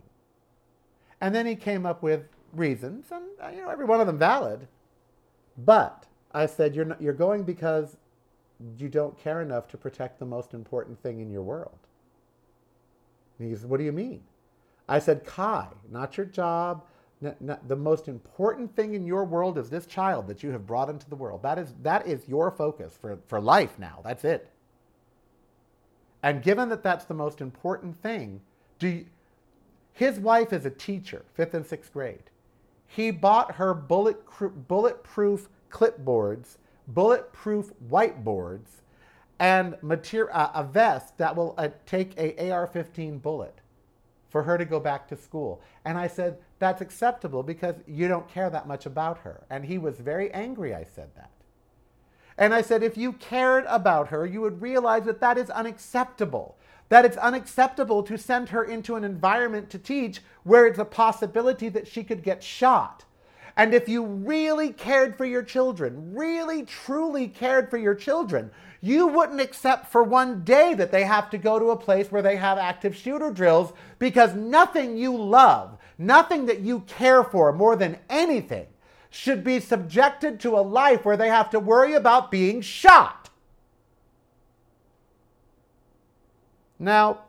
And 1.20 1.34
then 1.34 1.46
he 1.46 1.54
came 1.54 1.84
up 1.86 2.02
with 2.02 2.24
reasons, 2.52 3.06
and 3.12 3.24
uh, 3.42 3.48
you 3.48 3.62
know 3.62 3.70
every 3.70 3.84
one 3.84 4.00
of 4.00 4.06
them 4.06 4.18
valid. 4.18 4.66
But 5.58 6.06
I 6.32 6.46
said, 6.46 6.74
you're, 6.74 6.84
not, 6.84 7.02
you're 7.02 7.12
going 7.12 7.42
because 7.42 7.96
you 8.78 8.88
don't 8.88 9.18
care 9.18 9.42
enough 9.42 9.68
to 9.68 9.76
protect 9.76 10.18
the 10.18 10.26
most 10.26 10.54
important 10.54 11.02
thing 11.02 11.20
in 11.20 11.30
your 11.30 11.42
world. 11.42 11.78
And 13.38 13.48
he 13.48 13.56
said, 13.56 13.68
what 13.68 13.78
do 13.78 13.84
you 13.84 13.92
mean? 13.92 14.22
I 14.88 14.98
said, 14.98 15.24
Kai, 15.24 15.68
not 15.90 16.16
your 16.16 16.26
job. 16.26 16.84
The 17.20 17.76
most 17.76 18.08
important 18.08 18.74
thing 18.74 18.94
in 18.94 19.06
your 19.06 19.24
world 19.24 19.58
is 19.58 19.68
this 19.68 19.86
child 19.86 20.26
that 20.28 20.42
you 20.42 20.50
have 20.50 20.66
brought 20.66 20.88
into 20.88 21.08
the 21.08 21.16
world. 21.16 21.42
That 21.42 21.58
is, 21.58 21.74
that 21.82 22.06
is 22.06 22.26
your 22.26 22.50
focus 22.50 22.98
for, 23.00 23.18
for 23.26 23.40
life 23.40 23.78
now. 23.78 24.00
That's 24.02 24.24
it. 24.24 24.50
And 26.22 26.42
given 26.42 26.70
that 26.70 26.82
that's 26.82 27.04
the 27.04 27.14
most 27.14 27.40
important 27.40 28.00
thing, 28.02 28.40
do 28.78 28.88
you, 28.88 29.06
his 29.92 30.18
wife 30.18 30.52
is 30.52 30.64
a 30.64 30.70
teacher, 30.70 31.24
fifth 31.34 31.54
and 31.54 31.66
sixth 31.66 31.92
grade. 31.92 32.30
He 32.86 33.10
bought 33.10 33.52
her 33.52 33.74
bullet, 33.74 34.22
bulletproof 34.66 35.48
clipboards, 35.70 36.56
bulletproof 36.88 37.72
whiteboards, 37.88 38.80
and 39.38 39.76
material, 39.82 40.34
uh, 40.36 40.50
a 40.54 40.64
vest 40.64 41.16
that 41.18 41.34
will 41.34 41.54
uh, 41.56 41.68
take 41.86 42.18
a 42.18 42.50
AR-15 42.50 43.22
bullet 43.22 43.60
for 44.28 44.42
her 44.42 44.58
to 44.58 44.64
go 44.64 44.78
back 44.78 45.08
to 45.08 45.16
school. 45.16 45.62
And 45.84 45.96
I 45.96 46.06
said, 46.06 46.38
that's 46.58 46.82
acceptable 46.82 47.42
because 47.42 47.76
you 47.86 48.06
don't 48.06 48.28
care 48.28 48.50
that 48.50 48.68
much 48.68 48.86
about 48.86 49.18
her. 49.18 49.44
And 49.50 49.64
he 49.64 49.78
was 49.78 49.98
very 49.98 50.30
angry 50.32 50.74
I 50.74 50.84
said 50.84 51.10
that. 51.16 51.30
And 52.38 52.54
I 52.54 52.62
said, 52.62 52.82
if 52.82 52.96
you 52.96 53.12
cared 53.14 53.64
about 53.66 54.08
her, 54.08 54.24
you 54.24 54.40
would 54.40 54.62
realize 54.62 55.04
that 55.04 55.20
that 55.20 55.36
is 55.36 55.50
unacceptable. 55.50 56.56
That 56.90 57.04
it's 57.04 57.16
unacceptable 57.16 58.02
to 58.02 58.18
send 58.18 58.50
her 58.50 58.62
into 58.62 58.96
an 58.96 59.04
environment 59.04 59.70
to 59.70 59.78
teach 59.78 60.20
where 60.44 60.66
it's 60.66 60.78
a 60.78 60.84
possibility 60.84 61.70
that 61.70 61.88
she 61.88 62.04
could 62.04 62.22
get 62.22 62.42
shot. 62.42 63.04
And 63.56 63.74
if 63.74 63.88
you 63.88 64.04
really 64.04 64.72
cared 64.72 65.16
for 65.16 65.24
your 65.24 65.42
children, 65.42 66.14
really 66.14 66.64
truly 66.64 67.28
cared 67.28 67.70
for 67.70 67.78
your 67.78 67.94
children, 67.94 68.50
you 68.80 69.06
wouldn't 69.06 69.40
accept 69.40 69.90
for 69.90 70.02
one 70.02 70.44
day 70.44 70.74
that 70.74 70.90
they 70.90 71.04
have 71.04 71.30
to 71.30 71.38
go 71.38 71.58
to 71.58 71.70
a 71.70 71.76
place 71.76 72.10
where 72.10 72.22
they 72.22 72.36
have 72.36 72.58
active 72.58 72.94
shooter 72.96 73.30
drills 73.30 73.72
because 73.98 74.34
nothing 74.34 74.96
you 74.96 75.16
love, 75.16 75.78
nothing 75.98 76.46
that 76.46 76.60
you 76.60 76.80
care 76.80 77.24
for 77.24 77.52
more 77.52 77.76
than 77.76 77.98
anything, 78.08 78.66
should 79.10 79.42
be 79.42 79.58
subjected 79.58 80.38
to 80.40 80.56
a 80.56 80.60
life 80.60 81.04
where 81.04 81.16
they 81.16 81.28
have 81.28 81.50
to 81.50 81.60
worry 81.60 81.94
about 81.94 82.30
being 82.30 82.60
shot. 82.60 83.29
Now, 86.80 87.24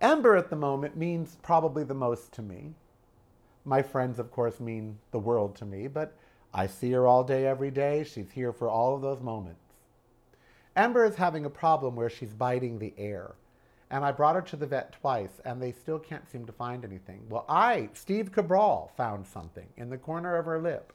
Ember 0.00 0.34
at 0.34 0.48
the 0.48 0.56
moment 0.56 0.96
means 0.96 1.36
probably 1.42 1.84
the 1.84 1.92
most 1.92 2.32
to 2.32 2.42
me. 2.42 2.72
My 3.66 3.82
friends, 3.82 4.18
of 4.18 4.32
course, 4.32 4.60
mean 4.60 4.98
the 5.10 5.18
world 5.18 5.54
to 5.56 5.66
me, 5.66 5.88
but 5.88 6.16
I 6.54 6.68
see 6.68 6.90
her 6.92 7.06
all 7.06 7.22
day, 7.22 7.46
every 7.46 7.70
day. 7.70 8.04
She's 8.04 8.30
here 8.30 8.52
for 8.52 8.70
all 8.70 8.94
of 8.94 9.02
those 9.02 9.20
moments. 9.20 9.60
Ember 10.74 11.04
is 11.04 11.16
having 11.16 11.44
a 11.44 11.50
problem 11.50 11.96
where 11.96 12.08
she's 12.08 12.32
biting 12.32 12.78
the 12.78 12.94
air. 12.96 13.32
And 13.90 14.04
I 14.04 14.12
brought 14.12 14.36
her 14.36 14.42
to 14.42 14.56
the 14.56 14.66
vet 14.66 14.92
twice, 14.92 15.40
and 15.44 15.60
they 15.60 15.72
still 15.72 15.98
can't 15.98 16.30
seem 16.30 16.46
to 16.46 16.52
find 16.52 16.84
anything. 16.84 17.20
Well, 17.28 17.44
I, 17.46 17.90
Steve 17.92 18.32
Cabral, 18.32 18.90
found 18.96 19.26
something 19.26 19.66
in 19.76 19.90
the 19.90 19.98
corner 19.98 20.36
of 20.36 20.46
her 20.46 20.58
lip. 20.58 20.94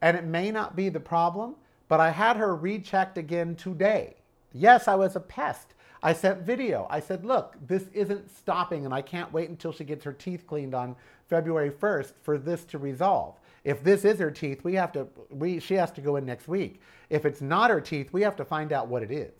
And 0.00 0.16
it 0.16 0.24
may 0.24 0.50
not 0.50 0.74
be 0.74 0.88
the 0.88 1.00
problem, 1.00 1.54
but 1.86 2.00
I 2.00 2.10
had 2.10 2.36
her 2.36 2.56
rechecked 2.56 3.18
again 3.18 3.54
today. 3.54 4.16
Yes, 4.52 4.88
I 4.88 4.96
was 4.96 5.14
a 5.14 5.20
pest. 5.20 5.74
I 6.02 6.12
sent 6.12 6.42
video. 6.42 6.86
I 6.90 7.00
said, 7.00 7.24
look, 7.24 7.56
this 7.66 7.84
isn't 7.92 8.30
stopping, 8.36 8.84
and 8.84 8.94
I 8.94 9.02
can't 9.02 9.32
wait 9.32 9.48
until 9.48 9.72
she 9.72 9.84
gets 9.84 10.04
her 10.04 10.12
teeth 10.12 10.46
cleaned 10.46 10.74
on 10.74 10.94
February 11.28 11.70
1st 11.70 12.12
for 12.22 12.38
this 12.38 12.64
to 12.66 12.78
resolve. 12.78 13.36
If 13.64 13.82
this 13.82 14.04
is 14.04 14.18
her 14.18 14.30
teeth, 14.30 14.62
we 14.64 14.74
have 14.74 14.92
to, 14.92 15.08
we, 15.30 15.58
she 15.58 15.74
has 15.74 15.90
to 15.92 16.00
go 16.00 16.16
in 16.16 16.24
next 16.24 16.48
week. 16.48 16.80
If 17.10 17.24
it's 17.24 17.40
not 17.40 17.70
her 17.70 17.80
teeth, 17.80 18.12
we 18.12 18.22
have 18.22 18.36
to 18.36 18.44
find 18.44 18.72
out 18.72 18.88
what 18.88 19.02
it 19.02 19.10
is. 19.10 19.32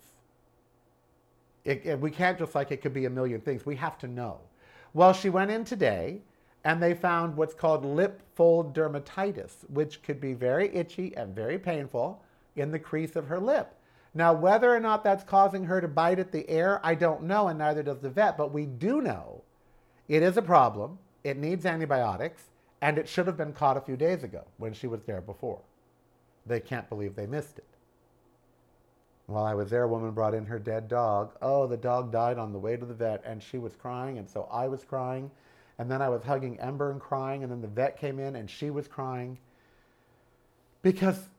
It, 1.63 1.85
it, 1.85 1.99
we 1.99 2.11
can't 2.11 2.37
just 2.37 2.55
like 2.55 2.71
it 2.71 2.81
could 2.81 2.93
be 2.93 3.05
a 3.05 3.09
million 3.09 3.41
things. 3.41 3.65
We 3.65 3.75
have 3.77 3.97
to 3.99 4.07
know. 4.07 4.39
Well, 4.93 5.13
she 5.13 5.29
went 5.29 5.51
in 5.51 5.63
today 5.63 6.21
and 6.63 6.81
they 6.81 6.93
found 6.93 7.37
what's 7.37 7.53
called 7.53 7.85
lip 7.85 8.21
fold 8.35 8.75
dermatitis, 8.75 9.69
which 9.69 10.01
could 10.03 10.19
be 10.19 10.33
very 10.33 10.73
itchy 10.75 11.15
and 11.15 11.33
very 11.33 11.57
painful 11.57 12.21
in 12.55 12.71
the 12.71 12.79
crease 12.79 13.15
of 13.15 13.27
her 13.27 13.39
lip. 13.39 13.73
Now, 14.13 14.33
whether 14.33 14.73
or 14.73 14.79
not 14.79 15.03
that's 15.03 15.23
causing 15.23 15.65
her 15.65 15.81
to 15.81 15.87
bite 15.87 16.19
at 16.19 16.31
the 16.31 16.49
air, 16.49 16.79
I 16.83 16.95
don't 16.95 17.23
know, 17.23 17.47
and 17.47 17.59
neither 17.59 17.83
does 17.83 17.99
the 17.99 18.09
vet, 18.09 18.37
but 18.37 18.51
we 18.51 18.65
do 18.65 19.01
know 19.01 19.43
it 20.07 20.23
is 20.23 20.37
a 20.37 20.41
problem. 20.41 20.97
It 21.23 21.37
needs 21.37 21.65
antibiotics, 21.65 22.43
and 22.81 22.97
it 22.97 23.07
should 23.07 23.27
have 23.27 23.37
been 23.37 23.53
caught 23.53 23.77
a 23.77 23.81
few 23.81 23.95
days 23.95 24.23
ago 24.23 24.45
when 24.57 24.73
she 24.73 24.87
was 24.87 25.03
there 25.03 25.21
before. 25.21 25.61
They 26.45 26.59
can't 26.59 26.89
believe 26.89 27.15
they 27.15 27.27
missed 27.27 27.59
it. 27.59 27.65
While 29.27 29.43
I 29.43 29.53
was 29.53 29.69
there, 29.69 29.83
a 29.83 29.87
woman 29.87 30.11
brought 30.11 30.33
in 30.33 30.47
her 30.47 30.57
dead 30.57 30.87
dog. 30.87 31.33
Oh, 31.39 31.67
the 31.67 31.77
dog 31.77 32.11
died 32.11 32.39
on 32.39 32.51
the 32.51 32.57
way 32.57 32.75
to 32.77 32.85
the 32.85 32.95
vet, 32.95 33.21
and 33.23 33.43
she 33.43 33.59
was 33.59 33.75
crying, 33.75 34.17
and 34.17 34.27
so 34.27 34.47
I 34.51 34.67
was 34.67 34.83
crying. 34.83 35.29
And 35.77 35.89
then 35.89 36.01
I 36.01 36.09
was 36.09 36.23
hugging 36.23 36.59
Ember 36.59 36.89
and 36.89 36.99
crying, 36.99 37.43
and 37.43 37.51
then 37.51 37.61
the 37.61 37.67
vet 37.67 37.99
came 37.99 38.17
in, 38.17 38.35
and 38.35 38.49
she 38.49 38.71
was 38.71 38.87
crying. 38.87 39.37
Because 40.81 41.29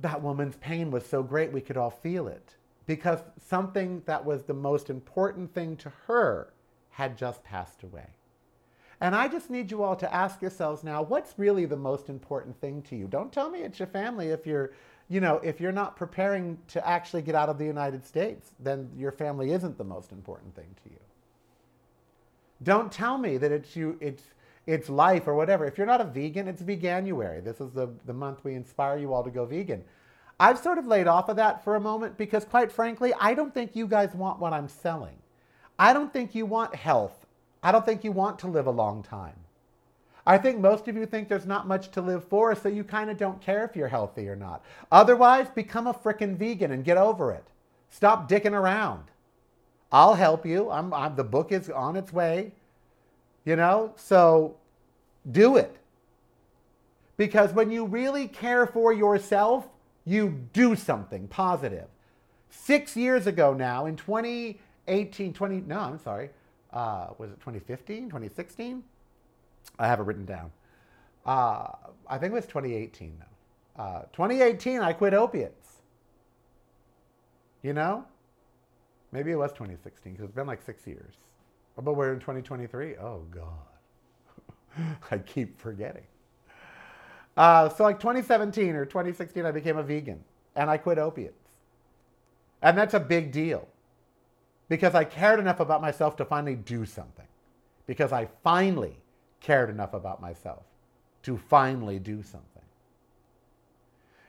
that 0.00 0.22
woman's 0.22 0.56
pain 0.56 0.90
was 0.90 1.04
so 1.04 1.22
great 1.22 1.52
we 1.52 1.60
could 1.60 1.76
all 1.76 1.90
feel 1.90 2.28
it 2.28 2.56
because 2.86 3.20
something 3.46 4.02
that 4.06 4.24
was 4.24 4.44
the 4.44 4.54
most 4.54 4.90
important 4.90 5.52
thing 5.52 5.76
to 5.76 5.92
her 6.06 6.52
had 6.90 7.18
just 7.18 7.44
passed 7.44 7.82
away. 7.82 8.06
And 9.00 9.14
I 9.14 9.28
just 9.28 9.50
need 9.50 9.70
you 9.70 9.82
all 9.82 9.94
to 9.96 10.12
ask 10.12 10.42
yourselves 10.42 10.82
now, 10.82 11.02
what's 11.02 11.34
really 11.36 11.66
the 11.66 11.76
most 11.76 12.08
important 12.08 12.60
thing 12.60 12.82
to 12.82 12.96
you? 12.96 13.06
Don't 13.06 13.32
tell 13.32 13.50
me 13.50 13.60
it's 13.60 13.78
your 13.78 13.86
family 13.86 14.28
if 14.28 14.46
you're, 14.46 14.72
you 15.08 15.20
know, 15.20 15.36
if 15.44 15.60
you're 15.60 15.70
not 15.70 15.96
preparing 15.96 16.58
to 16.68 16.86
actually 16.86 17.22
get 17.22 17.34
out 17.34 17.48
of 17.48 17.58
the 17.58 17.64
United 17.64 18.04
States, 18.04 18.50
then 18.58 18.90
your 18.96 19.12
family 19.12 19.52
isn't 19.52 19.78
the 19.78 19.84
most 19.84 20.10
important 20.10 20.54
thing 20.56 20.74
to 20.82 20.90
you. 20.90 21.00
Don't 22.62 22.90
tell 22.90 23.18
me 23.18 23.36
that 23.36 23.52
it's 23.52 23.76
you 23.76 23.96
it's 24.00 24.24
it's 24.68 24.88
life 24.88 25.26
or 25.26 25.34
whatever. 25.34 25.64
If 25.64 25.78
you're 25.78 25.86
not 25.86 26.00
a 26.00 26.04
vegan, 26.04 26.46
it's 26.46 26.62
veganuary. 26.62 27.42
This 27.42 27.60
is 27.60 27.72
the, 27.72 27.88
the 28.06 28.12
month 28.12 28.44
we 28.44 28.54
inspire 28.54 28.98
you 28.98 29.12
all 29.12 29.24
to 29.24 29.30
go 29.30 29.44
vegan. 29.44 29.82
I've 30.38 30.58
sort 30.58 30.78
of 30.78 30.86
laid 30.86 31.08
off 31.08 31.28
of 31.28 31.36
that 31.36 31.64
for 31.64 31.74
a 31.74 31.80
moment 31.80 32.16
because 32.16 32.44
quite 32.44 32.70
frankly, 32.70 33.12
I 33.18 33.34
don't 33.34 33.52
think 33.52 33.74
you 33.74 33.88
guys 33.88 34.14
want 34.14 34.38
what 34.38 34.52
I'm 34.52 34.68
selling. 34.68 35.16
I 35.78 35.92
don't 35.92 36.12
think 36.12 36.34
you 36.34 36.46
want 36.46 36.74
health 36.74 37.26
I 37.62 37.72
don't 37.72 37.84
think 37.84 38.04
you 38.04 38.12
want 38.12 38.38
to 38.40 38.46
live 38.46 38.66
a 38.66 38.72
long 38.72 39.02
time. 39.02 39.34
I 40.26 40.38
think 40.38 40.58
most 40.58 40.88
of 40.88 40.96
you 40.96 41.06
think 41.06 41.28
there's 41.28 41.46
not 41.46 41.66
much 41.66 41.90
to 41.92 42.02
live 42.02 42.24
for, 42.24 42.54
so 42.54 42.68
you 42.68 42.84
kind 42.84 43.10
of 43.10 43.16
don't 43.16 43.40
care 43.40 43.64
if 43.64 43.74
you're 43.74 43.88
healthy 43.88 44.28
or 44.28 44.36
not. 44.36 44.62
Otherwise, 44.92 45.48
become 45.48 45.86
a 45.86 45.94
frickin' 45.94 46.36
vegan 46.36 46.70
and 46.70 46.84
get 46.84 46.98
over 46.98 47.32
it. 47.32 47.44
Stop 47.88 48.28
dicking 48.28 48.52
around. 48.52 49.04
I'll 49.90 50.14
help 50.14 50.44
you. 50.44 50.70
I'm, 50.70 50.92
I'm, 50.92 51.16
the 51.16 51.24
book 51.24 51.50
is 51.50 51.70
on 51.70 51.96
its 51.96 52.12
way. 52.12 52.52
You 53.48 53.56
know, 53.56 53.94
so 53.96 54.56
do 55.30 55.56
it. 55.56 55.74
Because 57.16 57.54
when 57.54 57.70
you 57.70 57.86
really 57.86 58.28
care 58.28 58.66
for 58.66 58.92
yourself, 58.92 59.66
you 60.04 60.38
do 60.52 60.76
something 60.76 61.26
positive. 61.28 61.86
Six 62.50 62.94
years 62.94 63.26
ago 63.26 63.54
now, 63.54 63.86
in 63.86 63.96
2018, 63.96 65.32
20, 65.32 65.62
no, 65.62 65.80
I'm 65.80 65.98
sorry, 65.98 66.28
uh, 66.74 67.06
was 67.16 67.30
it 67.30 67.40
2015, 67.40 68.08
2016? 68.08 68.84
I 69.78 69.86
have 69.86 70.00
it 70.00 70.02
written 70.02 70.26
down. 70.26 70.50
Uh, 71.24 71.68
I 72.06 72.18
think 72.18 72.32
it 72.32 72.34
was 72.34 72.44
2018 72.44 73.14
though. 73.18 73.82
Uh, 73.82 74.02
2018, 74.12 74.80
I 74.80 74.92
quit 74.92 75.14
opiates. 75.14 75.78
You 77.62 77.72
know? 77.72 78.04
Maybe 79.10 79.30
it 79.30 79.36
was 79.36 79.52
2016 79.52 80.12
because 80.12 80.26
it's 80.26 80.34
been 80.34 80.46
like 80.46 80.60
six 80.60 80.86
years. 80.86 81.14
But 81.82 81.94
we're 81.94 82.12
in 82.12 82.20
2023. 82.20 82.96
Oh, 82.96 83.22
God. 83.30 84.88
I 85.10 85.18
keep 85.18 85.60
forgetting. 85.60 86.04
Uh, 87.36 87.68
so, 87.68 87.84
like 87.84 88.00
2017 88.00 88.74
or 88.74 88.84
2016, 88.84 89.46
I 89.46 89.52
became 89.52 89.76
a 89.76 89.82
vegan 89.82 90.24
and 90.56 90.68
I 90.68 90.76
quit 90.76 90.98
opiates. 90.98 91.48
And 92.62 92.76
that's 92.76 92.94
a 92.94 93.00
big 93.00 93.30
deal 93.30 93.68
because 94.68 94.94
I 94.94 95.04
cared 95.04 95.38
enough 95.38 95.60
about 95.60 95.80
myself 95.80 96.16
to 96.16 96.24
finally 96.24 96.56
do 96.56 96.84
something. 96.84 97.26
Because 97.86 98.12
I 98.12 98.28
finally 98.42 98.98
cared 99.40 99.70
enough 99.70 99.94
about 99.94 100.20
myself 100.20 100.64
to 101.22 101.38
finally 101.38 101.98
do 101.98 102.22
something. 102.22 102.62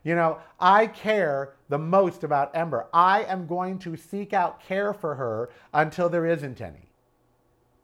You 0.03 0.15
know, 0.15 0.38
I 0.60 0.88
care 0.88 1.56
the 1.68 1.77
most 1.77 2.24
about 2.24 2.56
Ember. 2.56 2.88
I 2.94 3.24
am 3.24 3.48
going 3.48 3.79
to 3.79 3.98
seek 3.98 4.34
out 4.34 4.62
care 4.62 4.94
for 4.94 5.15
her 5.15 5.50
until 5.74 6.10
there 6.10 6.25
isn't 6.25 6.62
any. 6.62 6.88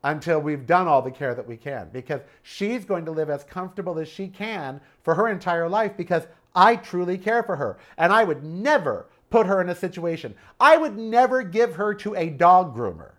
Until 0.06 0.40
we've 0.40 0.68
done 0.68 0.88
all 0.88 1.02
the 1.02 1.10
care 1.10 1.34
that 1.34 1.48
we 1.48 1.58
can. 1.58 1.90
Because 1.92 2.22
she's 2.44 2.86
going 2.86 3.06
to 3.06 3.12
live 3.12 3.32
as 3.32 3.44
comfortable 3.44 3.98
as 3.98 4.08
she 4.08 4.28
can 4.28 4.80
for 5.02 5.16
her 5.16 5.28
entire 5.28 5.68
life 5.68 5.98
because 5.98 6.28
I 6.54 6.76
truly 6.76 7.18
care 7.18 7.42
for 7.42 7.56
her. 7.56 7.80
And 7.98 8.14
I 8.14 8.24
would 8.24 8.44
never 8.44 9.08
put 9.32 9.48
her 9.48 9.60
in 9.62 9.70
a 9.70 9.76
situation. 9.76 10.36
I 10.60 10.78
would 10.78 10.96
never 10.96 11.42
give 11.42 11.74
her 11.74 11.96
to 11.96 12.16
a 12.16 12.30
dog 12.30 12.78
groomer. 12.78 13.14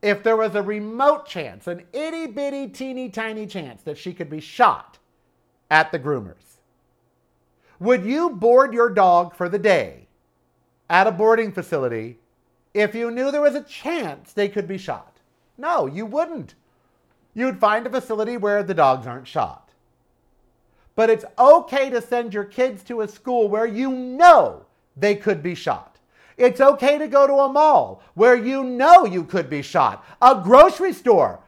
If 0.00 0.22
there 0.22 0.38
was 0.38 0.54
a 0.54 0.62
remote 0.62 1.26
chance, 1.26 1.66
an 1.66 1.84
itty 1.92 2.26
bitty 2.28 2.68
teeny 2.68 3.10
tiny 3.10 3.46
chance 3.46 3.82
that 3.82 3.98
she 3.98 4.14
could 4.14 4.30
be 4.30 4.40
shot 4.40 4.96
at 5.70 5.92
the 5.92 5.98
groomers, 5.98 6.56
would 7.80 8.06
you 8.06 8.30
board 8.30 8.72
your 8.72 8.88
dog 8.88 9.34
for 9.34 9.50
the 9.50 9.58
day 9.58 10.08
at 10.88 11.06
a 11.06 11.12
boarding 11.12 11.52
facility 11.52 12.18
if 12.72 12.94
you 12.94 13.10
knew 13.10 13.30
there 13.30 13.42
was 13.42 13.54
a 13.54 13.62
chance 13.62 14.32
they 14.32 14.48
could 14.48 14.66
be 14.66 14.78
shot? 14.78 15.17
No, 15.58 15.86
you 15.86 16.06
wouldn't. 16.06 16.54
You'd 17.34 17.60
find 17.60 17.86
a 17.86 17.90
facility 17.90 18.36
where 18.36 18.62
the 18.62 18.74
dogs 18.74 19.06
aren't 19.06 19.28
shot. 19.28 19.70
But 20.94 21.10
it's 21.10 21.24
okay 21.38 21.90
to 21.90 22.00
send 22.00 22.32
your 22.32 22.44
kids 22.44 22.82
to 22.84 23.02
a 23.02 23.08
school 23.08 23.48
where 23.48 23.66
you 23.66 23.90
know 23.90 24.64
they 24.96 25.14
could 25.14 25.42
be 25.42 25.54
shot. 25.54 25.98
It's 26.36 26.60
okay 26.60 26.98
to 26.98 27.08
go 27.08 27.26
to 27.26 27.34
a 27.34 27.52
mall 27.52 28.02
where 28.14 28.36
you 28.36 28.62
know 28.62 29.04
you 29.04 29.24
could 29.24 29.50
be 29.50 29.62
shot, 29.62 30.04
a 30.22 30.40
grocery 30.42 30.92
store 30.92 31.40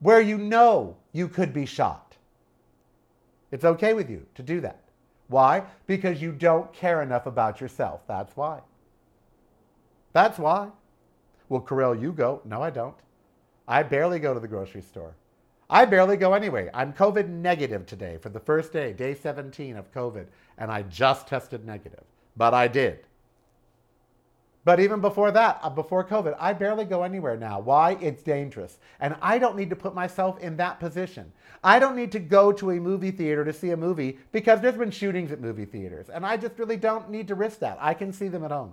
where 0.00 0.20
you 0.20 0.38
know 0.38 0.96
you 1.12 1.28
could 1.28 1.52
be 1.52 1.66
shot. 1.66 2.16
It's 3.50 3.64
okay 3.64 3.92
with 3.92 4.08
you 4.08 4.26
to 4.34 4.42
do 4.42 4.60
that. 4.62 4.80
Why? 5.28 5.64
Because 5.86 6.20
you 6.20 6.32
don't 6.32 6.72
care 6.72 7.02
enough 7.02 7.26
about 7.26 7.60
yourself. 7.60 8.00
That's 8.06 8.36
why. 8.36 8.60
That's 10.12 10.38
why. 10.38 10.70
Well, 11.48 11.60
Karel, 11.60 11.94
you 11.94 12.12
go. 12.12 12.40
No, 12.44 12.62
I 12.62 12.70
don't. 12.70 12.96
I 13.66 13.82
barely 13.82 14.18
go 14.18 14.34
to 14.34 14.40
the 14.40 14.48
grocery 14.48 14.82
store. 14.82 15.14
I 15.68 15.84
barely 15.84 16.16
go 16.16 16.34
anyway. 16.34 16.68
I'm 16.74 16.92
COVID 16.92 17.28
negative 17.28 17.86
today 17.86 18.18
for 18.20 18.28
the 18.28 18.40
first 18.40 18.72
day, 18.72 18.92
day 18.92 19.14
17 19.14 19.76
of 19.76 19.92
COVID, 19.92 20.26
and 20.58 20.70
I 20.70 20.82
just 20.82 21.28
tested 21.28 21.64
negative 21.64 22.04
but 22.36 22.54
I 22.54 22.68
did. 22.68 23.00
But 24.64 24.78
even 24.78 25.00
before 25.00 25.30
that, 25.30 25.58
uh, 25.62 25.70
before 25.70 26.04
COVID, 26.04 26.36
I 26.38 26.52
barely 26.52 26.84
go 26.84 27.02
anywhere 27.02 27.36
now. 27.36 27.60
Why? 27.60 27.98
It's 28.00 28.22
dangerous. 28.22 28.78
And 29.00 29.16
I 29.22 29.38
don't 29.38 29.56
need 29.56 29.70
to 29.70 29.76
put 29.76 29.94
myself 29.94 30.38
in 30.40 30.56
that 30.58 30.80
position. 30.80 31.32
I 31.64 31.78
don't 31.78 31.96
need 31.96 32.12
to 32.12 32.18
go 32.18 32.52
to 32.52 32.72
a 32.72 32.80
movie 32.80 33.10
theater 33.10 33.44
to 33.44 33.52
see 33.54 33.70
a 33.70 33.76
movie 33.76 34.18
because 34.32 34.60
there's 34.60 34.76
been 34.76 34.90
shootings 34.90 35.32
at 35.32 35.40
movie 35.40 35.64
theaters. 35.64 36.10
And 36.10 36.26
I 36.26 36.36
just 36.36 36.58
really 36.58 36.76
don't 36.76 37.10
need 37.10 37.28
to 37.28 37.34
risk 37.34 37.58
that. 37.60 37.78
I 37.80 37.94
can 37.94 38.12
see 38.12 38.28
them 38.28 38.44
at 38.44 38.50
home. 38.50 38.72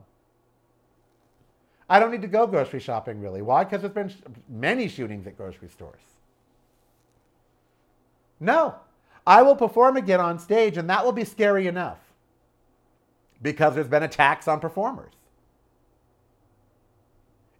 I 1.90 2.00
don't 2.00 2.12
need 2.12 2.22
to 2.22 2.28
go 2.28 2.46
grocery 2.48 2.80
shopping 2.80 3.22
really. 3.22 3.42
Why? 3.42 3.64
Because 3.64 3.82
there's 3.82 3.94
been 3.94 4.14
many 4.50 4.88
shootings 4.88 5.26
at 5.28 5.38
grocery 5.38 5.70
stores. 5.70 6.02
No. 8.40 8.76
I 9.26 9.42
will 9.42 9.56
perform 9.56 9.98
again 9.98 10.22
on 10.22 10.40
stage, 10.40 10.78
and 10.78 10.90
that 10.90 11.04
will 11.04 11.12
be 11.12 11.26
scary 11.26 11.68
enough 11.68 12.00
because 13.42 13.76
there's 13.76 13.88
been 13.88 14.04
attacks 14.04 14.48
on 14.48 14.60
performers. 14.60 15.14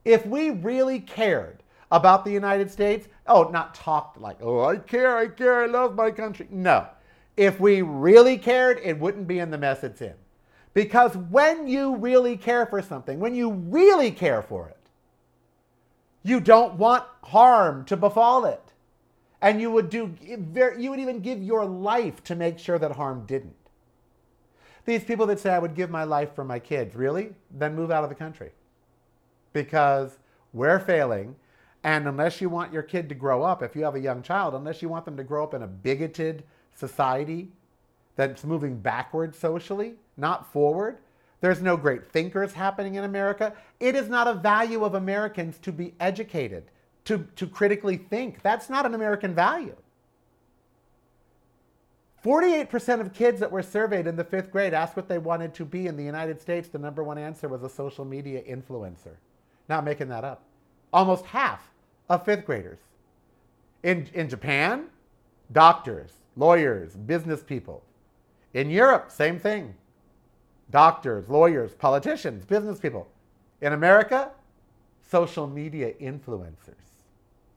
If 0.06 0.26
we 0.26 0.52
really 0.52 1.02
cared 1.02 1.62
about 1.92 2.24
the 2.24 2.32
United 2.32 2.72
States, 2.72 3.08
oh, 3.28 3.50
not 3.52 3.76
talked 3.76 4.20
like, 4.20 4.38
oh, 4.42 4.64
I 4.64 4.78
care, 4.78 5.18
I 5.18 5.28
care, 5.28 5.64
I 5.64 5.66
love 5.66 5.96
my 5.96 6.12
country. 6.12 6.48
No. 6.50 6.88
If 7.36 7.60
we 7.60 7.82
really 7.82 8.38
cared, 8.38 8.80
it 8.84 8.98
wouldn't 8.98 9.28
be 9.28 9.40
in 9.40 9.52
the 9.52 9.58
mess 9.58 9.84
it's 9.84 10.02
in. 10.02 10.16
Because 10.78 11.18
when 11.18 11.68
you 11.68 11.96
really 11.96 12.38
care 12.38 12.68
for 12.68 12.84
something, 12.84 13.20
when 13.20 13.34
you 13.34 13.50
really 13.50 14.12
care 14.12 14.44
for 14.44 14.70
it, 14.70 14.78
you 16.22 16.40
don't 16.40 16.76
want 16.76 17.04
harm 17.24 17.84
to 17.86 17.98
befall 17.98 18.46
it. 18.46 18.62
And 19.42 19.60
you 19.60 19.72
would 19.72 19.90
do 19.90 20.14
you 20.22 20.92
would 20.92 21.00
even 21.00 21.22
give 21.22 21.42
your 21.42 21.66
life 21.66 22.24
to 22.26 22.36
make 22.36 22.60
sure 22.60 22.78
that 22.78 22.92
harm 22.92 23.26
didn't. 23.26 23.56
These 24.86 25.04
people 25.04 25.26
that 25.26 25.40
say, 25.40 25.50
I 25.50 25.58
would 25.58 25.74
give 25.74 25.90
my 25.90 26.04
life 26.04 26.36
for 26.36 26.44
my 26.44 26.60
kids, 26.60 26.96
really? 26.96 27.34
Then 27.50 27.74
move 27.74 27.90
out 27.90 28.04
of 28.04 28.10
the 28.10 28.16
country. 28.16 28.52
Because 29.54 30.20
we're 30.54 30.78
failing. 30.78 31.38
And 31.84 32.08
unless 32.08 32.40
you 32.40 32.50
want 32.50 32.72
your 32.72 32.84
kid 32.84 33.10
to 33.10 33.16
grow 33.16 33.42
up, 33.42 33.64
if 33.64 33.76
you 33.76 33.84
have 33.84 33.96
a 33.96 34.00
young 34.00 34.22
child, 34.22 34.54
unless 34.54 34.84
you 34.84 34.90
want 34.90 35.06
them 35.06 35.18
to 35.18 35.24
grow 35.24 35.44
up 35.44 35.56
in 35.56 35.64
a 35.64 35.68
bigoted 35.68 36.44
society 36.76 37.50
that's 38.16 38.44
moving 38.44 38.78
backwards 38.78 39.40
socially, 39.40 39.96
not 40.18 40.52
forward, 40.52 40.98
there's 41.40 41.62
no 41.62 41.78
great 41.78 42.12
thinkers 42.12 42.54
happening 42.54 42.96
in 42.96 43.04
America. 43.04 43.54
It 43.80 43.96
is 43.96 44.10
not 44.10 44.28
a 44.28 44.34
value 44.34 44.84
of 44.84 44.96
Americans 44.96 45.60
to 45.60 45.72
be 45.72 45.94
educated, 46.00 46.64
to, 47.06 47.28
to 47.36 47.46
critically 47.46 47.98
think. 47.98 48.42
That's 48.42 48.70
not 48.70 48.86
an 48.86 48.96
American 48.96 49.36
value. 49.36 49.76
48% 52.26 53.00
of 53.00 53.14
kids 53.14 53.40
that 53.40 53.52
were 53.52 53.62
surveyed 53.62 54.08
in 54.08 54.16
the 54.16 54.24
fifth 54.24 54.52
grade 54.52 54.74
asked 54.74 54.96
what 54.96 55.08
they 55.08 55.20
wanted 55.20 55.54
to 55.54 55.66
be 55.66 55.88
in 55.88 55.96
the 55.96 56.04
United 56.04 56.42
States. 56.42 56.68
The 56.68 56.80
number 56.80 57.04
one 57.04 57.18
answer 57.18 57.48
was 57.48 57.64
a 57.64 57.70
social 57.70 58.04
media 58.04 58.42
influencer. 58.42 59.16
Not 59.70 59.86
making 59.86 60.10
that 60.10 60.24
up. 60.24 60.42
Almost 60.92 61.26
half 61.26 61.70
of 62.10 62.26
fifth 62.26 62.46
graders. 62.46 62.80
In, 63.84 64.10
in 64.14 64.28
Japan, 64.28 64.88
doctors, 65.52 66.12
lawyers, 66.36 66.96
business 66.96 67.44
people. 67.44 67.84
In 68.54 68.72
Europe, 68.72 69.12
same 69.12 69.40
thing. 69.40 69.76
Doctors, 70.72 71.30
lawyers, 71.30 71.74
politicians, 71.74 72.46
business 72.46 72.80
people. 72.80 73.08
In 73.62 73.74
America, 73.74 74.32
social 75.10 75.48
media 75.48 75.94
influencers. 76.02 76.76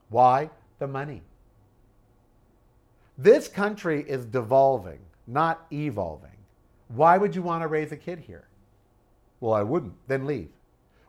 Why? 0.09 0.49
The 0.79 0.87
money. 0.87 1.21
This 3.17 3.47
country 3.47 4.03
is 4.07 4.25
devolving, 4.25 4.99
not 5.27 5.65
evolving. 5.71 6.29
Why 6.87 7.17
would 7.17 7.35
you 7.35 7.41
want 7.41 7.61
to 7.61 7.67
raise 7.67 7.91
a 7.91 7.97
kid 7.97 8.19
here? 8.19 8.47
Well, 9.39 9.53
I 9.53 9.63
wouldn't. 9.63 9.93
Then 10.07 10.25
leave. 10.25 10.49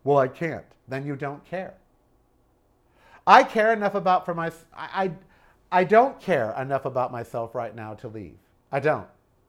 Well, 0.04 0.18
I 0.18 0.28
can't. 0.28 0.64
Then 0.88 1.06
you 1.06 1.16
don't 1.16 1.44
care. 1.44 1.74
I 3.26 3.44
care 3.44 3.72
enough 3.72 3.94
about 3.94 4.24
for 4.24 4.34
my 4.34 4.50
I, 4.74 5.04
I 5.04 5.80
I 5.80 5.84
don't 5.84 6.20
care 6.20 6.54
enough 6.60 6.84
about 6.84 7.12
myself 7.12 7.54
right 7.54 7.74
now 7.74 7.94
to 7.94 8.08
leave. 8.08 8.36
I 8.70 8.80
don't. 8.80 9.06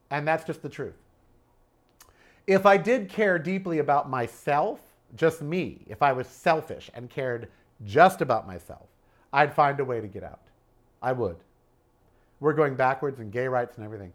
And 0.09 0.27
that's 0.27 0.45
just 0.45 0.61
the 0.61 0.69
truth. 0.69 0.95
If 2.45 2.65
I 2.65 2.77
did 2.77 3.09
care 3.09 3.39
deeply 3.39 3.79
about 3.79 4.09
myself, 4.09 4.81
just 5.15 5.41
me, 5.41 5.81
if 5.87 6.01
I 6.01 6.11
was 6.11 6.27
selfish 6.27 6.89
and 6.93 7.09
cared 7.09 7.49
just 7.85 8.21
about 8.21 8.47
myself, 8.47 8.87
I'd 9.31 9.53
find 9.53 9.79
a 9.79 9.85
way 9.85 10.01
to 10.01 10.07
get 10.07 10.23
out. 10.23 10.41
I 11.01 11.11
would. 11.11 11.37
We're 12.39 12.53
going 12.53 12.75
backwards 12.75 13.19
in 13.19 13.29
gay 13.29 13.47
rights 13.47 13.77
and 13.77 13.85
everything. 13.85 14.11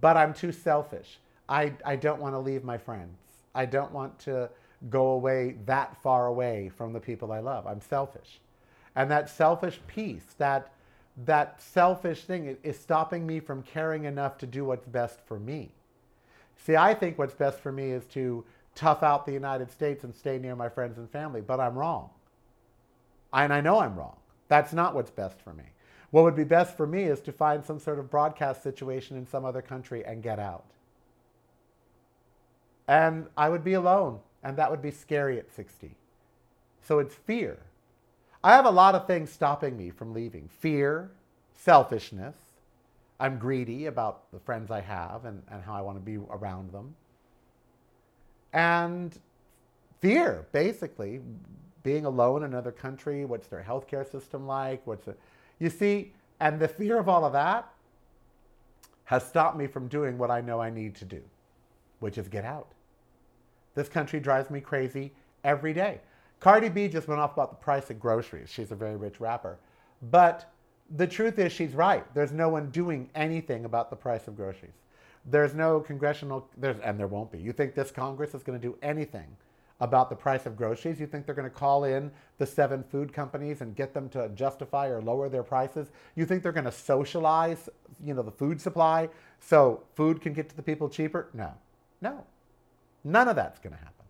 But 0.00 0.16
I'm 0.16 0.32
too 0.32 0.52
selfish. 0.52 1.18
I, 1.48 1.72
I 1.84 1.96
don't 1.96 2.20
want 2.20 2.34
to 2.34 2.38
leave 2.38 2.64
my 2.64 2.78
friends. 2.78 3.18
I 3.54 3.66
don't 3.66 3.92
want 3.92 4.18
to 4.20 4.48
go 4.88 5.08
away 5.08 5.56
that 5.66 5.96
far 6.02 6.26
away 6.26 6.70
from 6.76 6.92
the 6.92 7.00
people 7.00 7.32
I 7.32 7.40
love. 7.40 7.66
I'm 7.66 7.80
selfish. 7.80 8.40
And 8.94 9.10
that 9.10 9.28
selfish 9.28 9.80
piece, 9.86 10.34
that, 10.38 10.72
that 11.24 11.60
selfish 11.60 12.24
thing 12.24 12.56
is 12.62 12.78
stopping 12.78 13.26
me 13.26 13.40
from 13.40 13.62
caring 13.62 14.04
enough 14.04 14.38
to 14.38 14.46
do 14.46 14.64
what's 14.64 14.86
best 14.86 15.20
for 15.26 15.38
me. 15.38 15.70
See, 16.58 16.76
I 16.76 16.94
think 16.94 17.18
what's 17.18 17.34
best 17.34 17.60
for 17.60 17.72
me 17.72 17.90
is 17.90 18.04
to 18.06 18.44
tough 18.74 19.02
out 19.02 19.26
the 19.26 19.32
United 19.32 19.70
States 19.70 20.04
and 20.04 20.14
stay 20.14 20.38
near 20.38 20.56
my 20.56 20.68
friends 20.68 20.98
and 20.98 21.10
family, 21.10 21.40
but 21.40 21.60
I'm 21.60 21.76
wrong. 21.76 22.10
And 23.32 23.52
I 23.52 23.60
know 23.60 23.80
I'm 23.80 23.96
wrong. 23.96 24.16
That's 24.48 24.72
not 24.72 24.94
what's 24.94 25.10
best 25.10 25.40
for 25.40 25.52
me. 25.52 25.64
What 26.10 26.24
would 26.24 26.36
be 26.36 26.44
best 26.44 26.76
for 26.76 26.86
me 26.86 27.04
is 27.04 27.20
to 27.22 27.32
find 27.32 27.64
some 27.64 27.78
sort 27.78 27.98
of 27.98 28.10
broadcast 28.10 28.62
situation 28.62 29.16
in 29.16 29.26
some 29.26 29.44
other 29.44 29.62
country 29.62 30.04
and 30.04 30.22
get 30.22 30.38
out. 30.38 30.66
And 32.86 33.26
I 33.36 33.48
would 33.48 33.64
be 33.64 33.72
alone, 33.72 34.20
and 34.42 34.56
that 34.58 34.70
would 34.70 34.82
be 34.82 34.90
scary 34.90 35.38
at 35.38 35.50
60. 35.50 35.96
So 36.82 36.98
it's 36.98 37.14
fear. 37.14 37.58
I 38.44 38.54
have 38.54 38.66
a 38.66 38.70
lot 38.70 38.94
of 38.94 39.06
things 39.06 39.30
stopping 39.30 39.76
me 39.76 39.90
from 39.90 40.12
leaving 40.12 40.48
fear, 40.48 41.10
selfishness. 41.54 42.36
I'm 43.22 43.38
greedy 43.38 43.86
about 43.86 44.32
the 44.32 44.40
friends 44.40 44.72
I 44.72 44.80
have 44.80 45.26
and, 45.26 45.44
and 45.48 45.62
how 45.62 45.74
I 45.74 45.80
want 45.80 45.96
to 45.96 46.02
be 46.02 46.16
around 46.16 46.72
them. 46.72 46.96
And 48.52 49.16
fear, 50.00 50.44
basically, 50.50 51.20
being 51.84 52.04
alone 52.04 52.42
in 52.42 52.50
another 52.50 52.72
country. 52.72 53.24
What's 53.24 53.46
their 53.46 53.62
healthcare 53.62 54.10
system 54.10 54.44
like? 54.44 54.84
What's 54.88 55.06
it? 55.06 55.16
You 55.60 55.70
see, 55.70 56.12
and 56.40 56.58
the 56.58 56.66
fear 56.66 56.98
of 56.98 57.08
all 57.08 57.24
of 57.24 57.32
that 57.32 57.72
has 59.04 59.24
stopped 59.24 59.56
me 59.56 59.68
from 59.68 59.86
doing 59.86 60.18
what 60.18 60.32
I 60.32 60.40
know 60.40 60.60
I 60.60 60.70
need 60.70 60.96
to 60.96 61.04
do, 61.04 61.22
which 62.00 62.18
is 62.18 62.26
get 62.26 62.44
out. 62.44 62.72
This 63.76 63.88
country 63.88 64.18
drives 64.18 64.50
me 64.50 64.60
crazy 64.60 65.12
every 65.44 65.72
day. 65.72 66.00
Cardi 66.40 66.68
B 66.68 66.88
just 66.88 67.06
went 67.06 67.20
off 67.20 67.34
about 67.34 67.50
the 67.50 67.64
price 67.64 67.88
of 67.88 68.00
groceries. 68.00 68.50
She's 68.50 68.72
a 68.72 68.74
very 68.74 68.96
rich 68.96 69.20
rapper. 69.20 69.58
But 70.10 70.51
the 70.96 71.06
truth 71.06 71.38
is, 71.38 71.52
she's 71.52 71.74
right. 71.74 72.04
There's 72.14 72.32
no 72.32 72.48
one 72.48 72.70
doing 72.70 73.08
anything 73.14 73.64
about 73.64 73.90
the 73.90 73.96
price 73.96 74.28
of 74.28 74.36
groceries. 74.36 74.72
There's 75.24 75.54
no 75.54 75.80
congressional, 75.80 76.48
there's, 76.56 76.80
and 76.80 76.98
there 76.98 77.06
won't 77.06 77.30
be. 77.30 77.38
You 77.38 77.52
think 77.52 77.74
this 77.74 77.90
Congress 77.90 78.34
is 78.34 78.42
going 78.42 78.60
to 78.60 78.66
do 78.66 78.76
anything 78.82 79.36
about 79.80 80.10
the 80.10 80.16
price 80.16 80.46
of 80.46 80.56
groceries? 80.56 81.00
You 81.00 81.06
think 81.06 81.26
they're 81.26 81.34
going 81.34 81.48
to 81.48 81.54
call 81.54 81.84
in 81.84 82.10
the 82.38 82.46
seven 82.46 82.82
food 82.82 83.12
companies 83.12 83.60
and 83.60 83.74
get 83.74 83.94
them 83.94 84.08
to 84.10 84.28
justify 84.30 84.88
or 84.88 85.00
lower 85.00 85.28
their 85.28 85.42
prices? 85.42 85.90
You 86.14 86.26
think 86.26 86.42
they're 86.42 86.52
going 86.52 86.64
to 86.64 86.72
socialize, 86.72 87.68
you 88.04 88.14
know, 88.14 88.22
the 88.22 88.32
food 88.32 88.60
supply 88.60 89.08
so 89.40 89.82
food 89.94 90.20
can 90.20 90.32
get 90.32 90.48
to 90.50 90.56
the 90.56 90.62
people 90.62 90.88
cheaper? 90.88 91.28
No, 91.32 91.52
no, 92.00 92.24
none 93.04 93.28
of 93.28 93.36
that's 93.36 93.60
going 93.60 93.74
to 93.74 93.78
happen. 93.78 94.01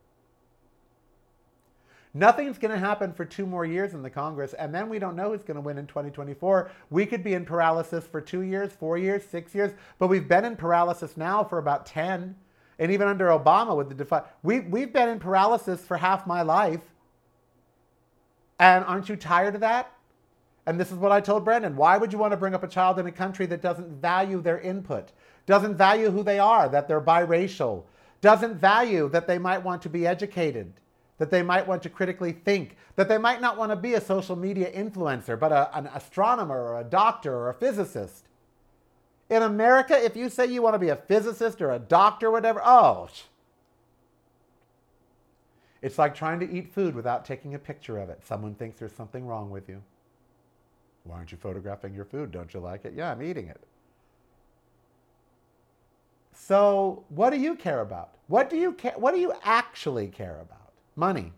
Nothing's 2.14 2.59
going 2.59 2.72
to 2.72 2.79
happen 2.79 3.12
for 3.12 3.25
two 3.25 3.46
more 3.46 3.64
years 3.64 3.94
in 3.94 4.03
the 4.03 4.11
Congress, 4.11 4.53
and 4.53 4.75
then 4.75 4.90
we 4.90 4.98
don't 4.98 5.16
know 5.16 5.31
who's 5.31 5.44
going 5.44 5.55
to 5.55 5.62
win 5.62 5.79
in 5.79 5.87
2024. 5.87 6.70
We 6.90 7.07
could 7.07 7.25
be 7.25 7.33
in 7.33 7.46
paralysis 7.46 8.07
for 8.07 8.20
two 8.20 8.42
years, 8.42 8.70
four 8.72 8.98
years, 8.98 9.25
six 9.25 9.55
years, 9.55 9.72
but 9.98 10.09
we've 10.09 10.29
been 10.29 10.44
in 10.44 10.57
paralysis 10.57 11.16
now 11.16 11.42
for 11.42 11.57
about 11.57 11.87
10. 11.87 12.37
And 12.79 12.92
even 12.92 13.09
under 13.09 13.29
Obama 13.29 13.77
with 13.77 13.88
the 13.88 13.94
defi- 13.94 14.27
we, 14.42 14.61
we've 14.61 14.92
been 14.92 15.09
in 15.09 15.20
paralysis 15.20 15.81
for 15.81 15.96
half 15.96 16.27
my 16.27 16.42
life. 16.42 16.83
And 18.59 18.85
aren't 18.85 19.09
you 19.09 19.16
tired 19.16 19.55
of 19.55 19.62
that? 19.62 19.90
And 20.66 20.79
this 20.79 20.92
is 20.92 20.98
what 20.98 21.12
I 21.12 21.20
told 21.20 21.44
Brandon. 21.44 21.77
Why 21.77 21.96
would 21.96 22.12
you 22.12 22.18
want 22.18 22.33
to 22.33 22.37
bring 22.37 22.55
up 22.55 22.62
a 22.62 22.68
child 22.68 22.98
in 22.98 23.07
a 23.07 23.12
country 23.12 23.46
that 23.46 23.62
doesn't 23.62 24.01
value 24.01 24.40
their 24.40 24.61
input, 24.61 25.12
doesn't 25.46 25.77
value 25.77 26.11
who 26.11 26.22
they 26.22 26.38
are, 26.38 26.68
that 26.68 26.88
they're 26.88 27.01
biracial, 27.01 27.85
doesn't 28.20 28.57
value 28.57 29.09
that 29.09 29.27
they 29.27 29.38
might 29.38 29.62
want 29.62 29.83
to 29.83 29.88
be 29.88 30.07
educated, 30.07 30.72
that 31.22 31.30
they 31.30 31.40
might 31.40 31.64
want 31.68 31.80
to 31.85 31.88
critically 31.88 32.32
think, 32.32 32.76
that 32.96 33.08
they 33.08 33.16
might 33.16 33.40
not 33.40 33.56
want 33.56 33.70
to 33.70 33.76
be 33.76 33.94
a 33.94 34.00
social 34.00 34.35
media 34.35 34.68
influencer, 34.72 35.38
but 35.38 35.52
a, 35.52 35.78
an 35.78 35.87
astronomer 35.94 36.61
or 36.61 36.80
a 36.80 36.82
doctor 36.82 37.32
or 37.32 37.48
a 37.48 37.54
physicist. 37.54 38.26
In 39.30 39.42
America, 39.42 39.96
if 40.04 40.16
you 40.16 40.28
say 40.28 40.46
you 40.46 40.62
want 40.62 40.74
to 40.74 40.80
be 40.80 40.88
a 40.88 40.96
physicist 40.96 41.62
or 41.62 41.70
a 41.70 41.78
doctor 41.78 42.26
or 42.26 42.30
whatever, 42.32 42.61
oh, 42.64 43.08
it's 45.80 45.96
like 45.96 46.12
trying 46.12 46.40
to 46.40 46.52
eat 46.52 46.74
food 46.74 46.96
without 46.96 47.24
taking 47.24 47.54
a 47.54 47.58
picture 47.61 47.98
of 47.98 48.11
it. 48.11 48.26
Someone 48.26 48.56
thinks 48.56 48.80
there's 48.80 48.90
something 48.90 49.24
wrong 49.24 49.48
with 49.48 49.68
you. 49.68 49.80
Why 51.04 51.18
aren't 51.18 51.30
you 51.30 51.38
photographing 51.38 51.94
your 51.94 52.04
food? 52.04 52.32
Don't 52.32 52.52
you 52.52 52.58
like 52.58 52.85
it? 52.85 52.94
Yeah, 52.96 53.12
I'm 53.12 53.22
eating 53.22 53.46
it. 53.46 53.61
So, 56.35 57.04
what 57.11 57.30
do 57.30 57.38
you 57.38 57.54
care 57.54 57.78
about? 57.78 58.11
What 58.26 58.50
do 58.50 58.56
you 58.56 58.72
care? 58.72 58.94
What 58.96 59.14
do 59.14 59.20
you 59.20 59.32
actually 59.44 60.08
care 60.08 60.40
about? 60.40 60.62
Money. 60.96 61.33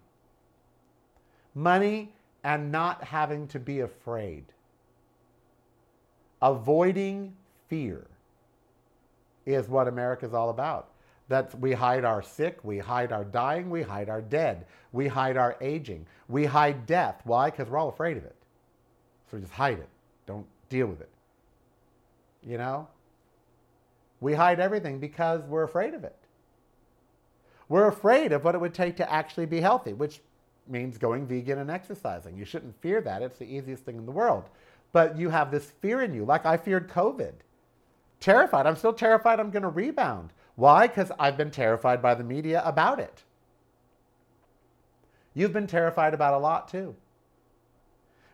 Money 1.55 2.13
and 2.43 2.71
not 2.73 3.05
having 3.05 3.47
to 3.49 3.59
be 3.59 3.81
afraid. 3.81 4.45
Avoiding 6.43 7.35
fear 7.69 8.07
is 9.47 9.69
what 9.69 9.89
America 9.89 10.27
is 10.27 10.35
all 10.35 10.51
about. 10.51 10.91
That 11.29 11.59
we 11.59 11.73
hide 11.73 12.05
our 12.05 12.23
sick, 12.23 12.59
we 12.63 12.79
hide 12.79 13.13
our 13.13 13.25
dying, 13.25 13.71
we 13.71 13.81
hide 13.81 14.11
our 14.11 14.21
dead, 14.21 14.67
we 14.93 15.09
hide 15.09 15.39
our 15.39 15.57
aging, 15.61 16.07
we 16.29 16.45
hide 16.45 16.85
death. 16.87 17.23
Why? 17.25 17.51
Because 17.51 17.69
we're 17.69 17.79
all 17.79 17.89
afraid 17.89 18.19
of 18.19 18.25
it. 18.25 18.37
So 19.31 19.39
we 19.39 19.41
just 19.41 19.53
hide 19.55 19.79
it. 19.79 19.89
Don't 20.27 20.47
deal 20.69 20.87
with 20.87 21.01
it. 21.01 21.11
You 22.43 22.59
know? 22.59 22.89
We 24.21 24.35
hide 24.35 24.61
everything 24.61 24.99
because 24.99 25.41
we're 25.45 25.65
afraid 25.65 25.95
of 25.95 26.05
it. 26.05 26.17
We're 27.69 27.89
afraid 27.89 28.33
of 28.33 28.45
what 28.45 28.55
it 28.55 28.61
would 28.61 28.75
take 28.75 28.97
to 28.97 29.13
actually 29.13 29.47
be 29.47 29.61
healthy, 29.61 29.93
which 29.93 30.21
means 30.69 30.99
going 30.99 31.27
vegan 31.27 31.59
and 31.59 31.71
exercising. 31.71 32.37
You 32.37 32.45
shouldn't 32.45 32.81
fear 32.81 33.01
that. 33.03 33.23
It's 33.23 33.39
the 33.39 33.45
easiest 33.45 33.85
thing 33.85 33.97
in 33.97 34.07
the 34.07 34.13
world. 34.13 34.45
But 34.93 35.19
you 35.19 35.31
have 35.31 35.51
this 35.51 35.73
fear 35.81 36.03
in 36.03 36.15
you, 36.15 36.25
like 36.25 36.47
I 36.47 36.57
feared 36.57 36.89
COVID. 36.89 37.33
Terrified. 38.21 38.67
I'm 38.67 38.77
still 38.77 38.93
terrified 38.93 39.41
I'm 39.41 39.51
going 39.51 39.63
to 39.63 39.69
rebound. 39.69 40.33
Why? 40.57 40.87
Because 40.87 41.11
I've 41.19 41.37
been 41.37 41.51
terrified 41.51 42.01
by 42.01 42.15
the 42.15 42.25
media 42.25 42.63
about 42.65 43.01
it. 43.01 43.23
You've 45.35 45.53
been 45.53 45.67
terrified 45.67 46.15
about 46.15 46.35
a 46.35 46.39
lot 46.39 46.69
too. 46.69 46.95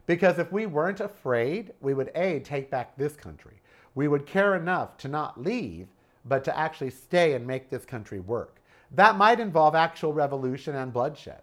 Because 0.06 0.38
if 0.38 0.52
we 0.52 0.66
weren't 0.66 1.00
afraid, 1.00 1.72
we 1.80 1.94
would 1.94 2.10
A, 2.14 2.40
take 2.40 2.70
back 2.70 2.96
this 2.96 3.16
country. 3.16 3.62
We 3.94 4.06
would 4.06 4.26
care 4.26 4.54
enough 4.54 4.96
to 4.98 5.08
not 5.08 5.40
leave, 5.40 5.88
but 6.24 6.44
to 6.44 6.56
actually 6.56 6.90
stay 6.90 7.32
and 7.32 7.46
make 7.46 7.70
this 7.70 7.84
country 7.84 8.20
work. 8.20 8.60
That 8.92 9.16
might 9.16 9.40
involve 9.40 9.74
actual 9.74 10.12
revolution 10.12 10.74
and 10.74 10.92
bloodshed. 10.92 11.42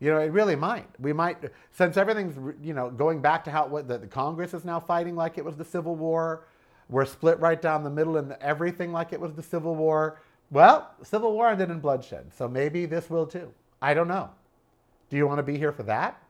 You 0.00 0.10
know, 0.10 0.18
it 0.18 0.32
really 0.32 0.56
might. 0.56 0.88
We 0.98 1.12
might, 1.12 1.38
since 1.70 1.96
everything's, 1.96 2.36
you 2.60 2.74
know, 2.74 2.90
going 2.90 3.20
back 3.20 3.44
to 3.44 3.50
how 3.50 3.68
what 3.68 3.86
the, 3.86 3.98
the 3.98 4.06
Congress 4.06 4.52
is 4.52 4.64
now 4.64 4.80
fighting 4.80 5.14
like 5.14 5.38
it 5.38 5.44
was 5.44 5.56
the 5.56 5.64
Civil 5.64 5.94
War. 5.94 6.44
We're 6.88 7.06
split 7.06 7.38
right 7.38 7.60
down 7.60 7.84
the 7.84 7.90
middle 7.90 8.16
and 8.16 8.32
everything 8.40 8.92
like 8.92 9.12
it 9.12 9.20
was 9.20 9.34
the 9.34 9.42
Civil 9.42 9.76
War. 9.76 10.20
Well, 10.50 10.90
Civil 11.02 11.32
War 11.32 11.50
ended 11.50 11.70
in 11.70 11.78
bloodshed, 11.78 12.32
so 12.36 12.48
maybe 12.48 12.84
this 12.84 13.08
will 13.08 13.26
too. 13.26 13.52
I 13.80 13.94
don't 13.94 14.08
know. 14.08 14.30
Do 15.08 15.16
you 15.16 15.26
want 15.26 15.38
to 15.38 15.44
be 15.44 15.56
here 15.56 15.72
for 15.72 15.84
that? 15.84 16.20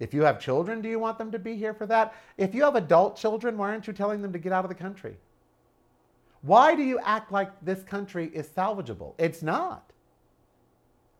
If 0.00 0.14
you 0.14 0.22
have 0.22 0.38
children, 0.38 0.80
do 0.80 0.88
you 0.88 0.98
want 0.98 1.18
them 1.18 1.32
to 1.32 1.38
be 1.38 1.56
here 1.56 1.74
for 1.74 1.86
that? 1.86 2.14
If 2.36 2.54
you 2.54 2.62
have 2.64 2.76
adult 2.76 3.16
children, 3.16 3.56
why 3.56 3.70
aren't 3.70 3.86
you 3.86 3.92
telling 3.92 4.22
them 4.22 4.32
to 4.32 4.38
get 4.38 4.52
out 4.52 4.64
of 4.64 4.68
the 4.68 4.74
country? 4.74 5.16
Why 6.42 6.74
do 6.74 6.82
you 6.82 6.98
act 7.00 7.32
like 7.32 7.50
this 7.64 7.82
country 7.82 8.30
is 8.32 8.46
salvageable? 8.48 9.14
It's 9.18 9.42
not. 9.42 9.92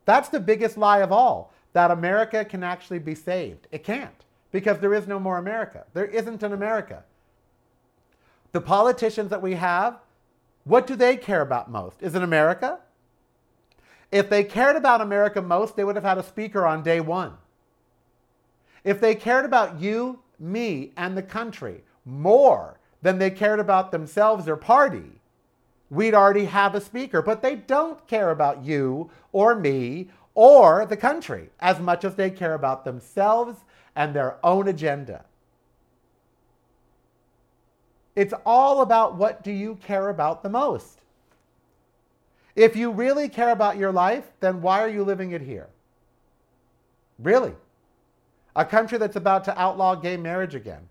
That's 0.04 0.28
the 0.28 0.40
biggest 0.40 0.78
lie 0.78 1.00
of 1.00 1.12
all 1.12 1.52
that 1.72 1.90
America 1.90 2.44
can 2.44 2.62
actually 2.62 2.98
be 2.98 3.14
saved. 3.14 3.66
It 3.70 3.84
can't 3.84 4.24
because 4.52 4.78
there 4.78 4.94
is 4.94 5.06
no 5.06 5.20
more 5.20 5.38
America. 5.38 5.84
There 5.92 6.06
isn't 6.06 6.42
an 6.42 6.52
America. 6.52 7.04
The 8.52 8.60
politicians 8.60 9.30
that 9.30 9.42
we 9.42 9.54
have, 9.54 9.98
what 10.64 10.86
do 10.86 10.96
they 10.96 11.16
care 11.16 11.42
about 11.42 11.70
most? 11.70 12.02
Is 12.02 12.14
it 12.14 12.22
America? 12.22 12.78
If 14.10 14.30
they 14.30 14.42
cared 14.42 14.76
about 14.76 15.02
America 15.02 15.42
most, 15.42 15.76
they 15.76 15.84
would 15.84 15.96
have 15.96 16.04
had 16.04 16.18
a 16.18 16.22
speaker 16.22 16.66
on 16.66 16.82
day 16.82 17.00
one. 17.00 17.34
If 18.84 19.00
they 19.00 19.14
cared 19.14 19.44
about 19.44 19.80
you, 19.80 20.20
me, 20.38 20.92
and 20.96 21.16
the 21.16 21.22
country 21.22 21.82
more 22.06 22.77
than 23.02 23.18
they 23.18 23.30
cared 23.30 23.60
about 23.60 23.92
themselves 23.92 24.48
or 24.48 24.56
party, 24.56 25.20
we'd 25.90 26.14
already 26.14 26.46
have 26.46 26.74
a 26.74 26.80
speaker. 26.80 27.22
But 27.22 27.42
they 27.42 27.56
don't 27.56 28.06
care 28.06 28.30
about 28.30 28.64
you 28.64 29.10
or 29.32 29.54
me 29.54 30.08
or 30.34 30.86
the 30.86 30.96
country 30.96 31.50
as 31.60 31.80
much 31.80 32.04
as 32.04 32.14
they 32.14 32.30
care 32.30 32.54
about 32.54 32.84
themselves 32.84 33.58
and 33.96 34.14
their 34.14 34.36
own 34.44 34.68
agenda. 34.68 35.24
It's 38.14 38.34
all 38.44 38.80
about 38.80 39.16
what 39.16 39.44
do 39.44 39.52
you 39.52 39.76
care 39.76 40.08
about 40.08 40.42
the 40.42 40.48
most. 40.48 40.98
If 42.56 42.74
you 42.74 42.90
really 42.90 43.28
care 43.28 43.50
about 43.50 43.76
your 43.76 43.92
life, 43.92 44.32
then 44.40 44.60
why 44.60 44.82
are 44.82 44.88
you 44.88 45.04
living 45.04 45.30
it 45.30 45.42
here? 45.42 45.68
Really? 47.20 47.52
A 48.56 48.64
country 48.64 48.98
that's 48.98 49.14
about 49.14 49.44
to 49.44 49.60
outlaw 49.60 49.94
gay 49.94 50.16
marriage 50.16 50.56
again, 50.56 50.88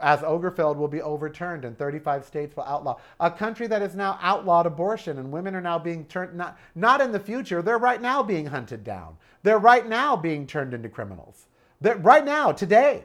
as 0.00 0.20
Obergefell 0.20 0.76
will 0.76 0.88
be 0.88 1.02
overturned 1.02 1.64
and 1.64 1.76
35 1.76 2.24
states 2.24 2.56
will 2.56 2.64
outlaw. 2.64 2.98
A 3.20 3.30
country 3.30 3.66
that 3.66 3.82
has 3.82 3.94
now 3.94 4.18
outlawed 4.20 4.66
abortion 4.66 5.18
and 5.18 5.30
women 5.30 5.54
are 5.54 5.60
now 5.60 5.78
being 5.78 6.04
turned, 6.06 6.34
not, 6.34 6.58
not 6.74 7.00
in 7.00 7.12
the 7.12 7.20
future, 7.20 7.62
they're 7.62 7.78
right 7.78 8.00
now 8.00 8.22
being 8.22 8.46
hunted 8.46 8.84
down. 8.84 9.16
They're 9.42 9.58
right 9.58 9.86
now 9.86 10.16
being 10.16 10.46
turned 10.46 10.74
into 10.74 10.88
criminals. 10.88 11.46
They're 11.80 11.96
right 11.96 12.24
now, 12.24 12.52
today. 12.52 13.04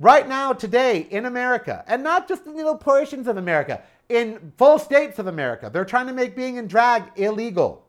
Right 0.00 0.28
now, 0.28 0.52
today 0.52 1.08
in 1.10 1.24
America, 1.24 1.84
and 1.88 2.04
not 2.04 2.28
just 2.28 2.46
in 2.46 2.54
little 2.54 2.76
portions 2.76 3.26
of 3.26 3.36
America, 3.36 3.82
in 4.08 4.52
full 4.56 4.78
states 4.78 5.18
of 5.18 5.26
America, 5.26 5.70
they're 5.72 5.84
trying 5.84 6.06
to 6.06 6.12
make 6.12 6.36
being 6.36 6.56
in 6.56 6.68
drag 6.68 7.04
illegal. 7.16 7.84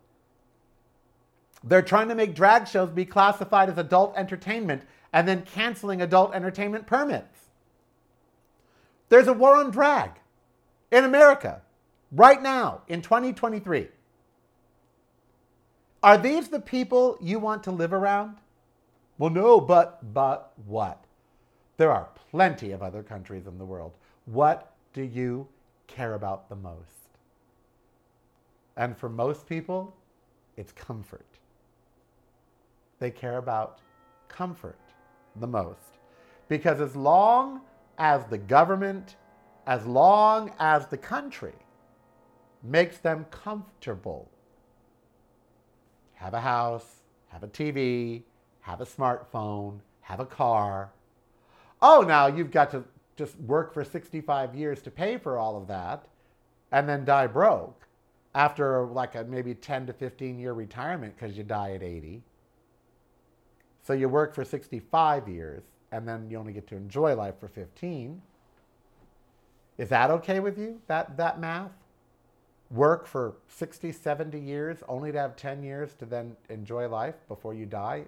They're 1.64 1.82
trying 1.82 2.08
to 2.08 2.16
make 2.16 2.34
drag 2.34 2.68
shows 2.68 2.90
be 2.90 3.06
classified 3.06 3.70
as 3.70 3.78
adult 3.78 4.16
entertainment 4.16 4.84
and 5.12 5.28
then 5.28 5.42
canceling 5.44 6.02
adult 6.02 6.34
entertainment 6.34 6.88
permits. 6.88 7.40
There's 9.10 9.28
a 9.28 9.34
war 9.34 9.56
on 9.56 9.72
drag 9.72 10.12
in 10.92 11.04
America 11.04 11.62
right 12.12 12.42
now 12.42 12.82
in 12.88 13.02
2023. 13.02 13.88
Are 16.02 16.18
these 16.18 16.48
the 16.48 16.60
people 16.60 17.18
you 17.20 17.40
want 17.40 17.64
to 17.64 17.72
live 17.72 17.92
around? 17.92 18.38
Well, 19.18 19.32
no, 19.32 19.60
but 19.60 20.14
but 20.14 20.54
what? 20.66 21.04
There 21.78 21.92
are 21.92 22.10
plenty 22.32 22.72
of 22.72 22.82
other 22.82 23.04
countries 23.04 23.48
in 23.48 23.58
the 23.58 23.66
world. 23.66 23.94
What 24.26 24.74
do 24.94 25.02
you 25.02 25.48
care 25.88 26.14
about 26.14 26.50
the 26.50 26.56
most? 26.56 26.84
And 28.78 28.98
for 28.98 29.10
most 29.10 29.48
people, 29.48 29.96
it's 30.56 30.72
comfort. 30.72 31.26
They 33.00 33.12
care 33.12 33.38
about 33.38 33.80
comfort 34.30 34.80
the 35.40 35.48
most. 35.48 35.98
Because 36.48 36.82
as 36.82 36.96
long 36.96 37.62
as 37.98 38.26
the 38.26 38.38
government, 38.38 39.16
as 39.68 39.86
long 39.86 40.52
as 40.60 40.88
the 40.88 40.98
country 40.98 41.54
makes 42.64 42.98
them 42.98 43.26
comfortable, 43.30 44.30
have 46.14 46.34
a 46.34 46.42
house, 46.42 47.02
have 47.28 47.44
a 47.44 47.48
TV, 47.48 48.24
have 48.62 48.82
a 48.82 48.86
smartphone, 48.86 49.80
have 50.02 50.20
a 50.20 50.26
car. 50.26 50.92
Oh, 51.82 52.04
now 52.08 52.28
you've 52.28 52.52
got 52.52 52.72
to 52.72 52.84
just 53.16 53.40
work 53.42 53.74
for 53.74 53.84
65 53.84 54.56
years 54.56 54.82
to 54.82 54.92
pay 54.92 55.18
for 55.18 55.38
all 55.38 55.58
of 55.58 55.68
that 55.68 56.08
and 56.72 56.88
then 56.88 57.06
die 57.06 57.28
broke 57.28 57.88
after 58.36 58.86
like 58.86 59.16
a 59.16 59.24
maybe 59.24 59.54
10 59.54 59.88
to 59.88 59.94
15 59.94 60.40
year 60.40 60.54
retirement 60.54 61.16
because 61.18 61.38
you 61.38 61.44
die 61.44 61.74
at 61.74 61.84
80. 61.84 62.22
So 63.84 63.94
you 63.94 64.10
work 64.10 64.36
for 64.36 64.44
65 64.44 65.28
years 65.28 65.64
and 65.92 66.08
then 66.08 66.30
you 66.30 66.38
only 66.38 66.54
get 66.54 66.68
to 66.68 66.76
enjoy 66.76 67.16
life 67.16 67.36
for 67.40 67.48
15. 67.48 68.22
Is 69.78 69.90
that 69.90 70.12
okay 70.12 70.40
with 70.40 70.58
you, 70.58 70.82
that, 70.88 71.18
that 71.18 71.40
math? 71.40 71.72
Work 72.70 73.08
for 73.08 73.36
60, 73.48 73.92
70 73.92 74.40
years 74.40 74.84
only 74.88 75.12
to 75.12 75.18
have 75.18 75.36
10 75.36 75.64
years 75.64 75.94
to 75.96 76.06
then 76.06 76.36
enjoy 76.50 76.88
life 76.88 77.16
before 77.28 77.54
you 77.54 77.66
die? 77.66 78.06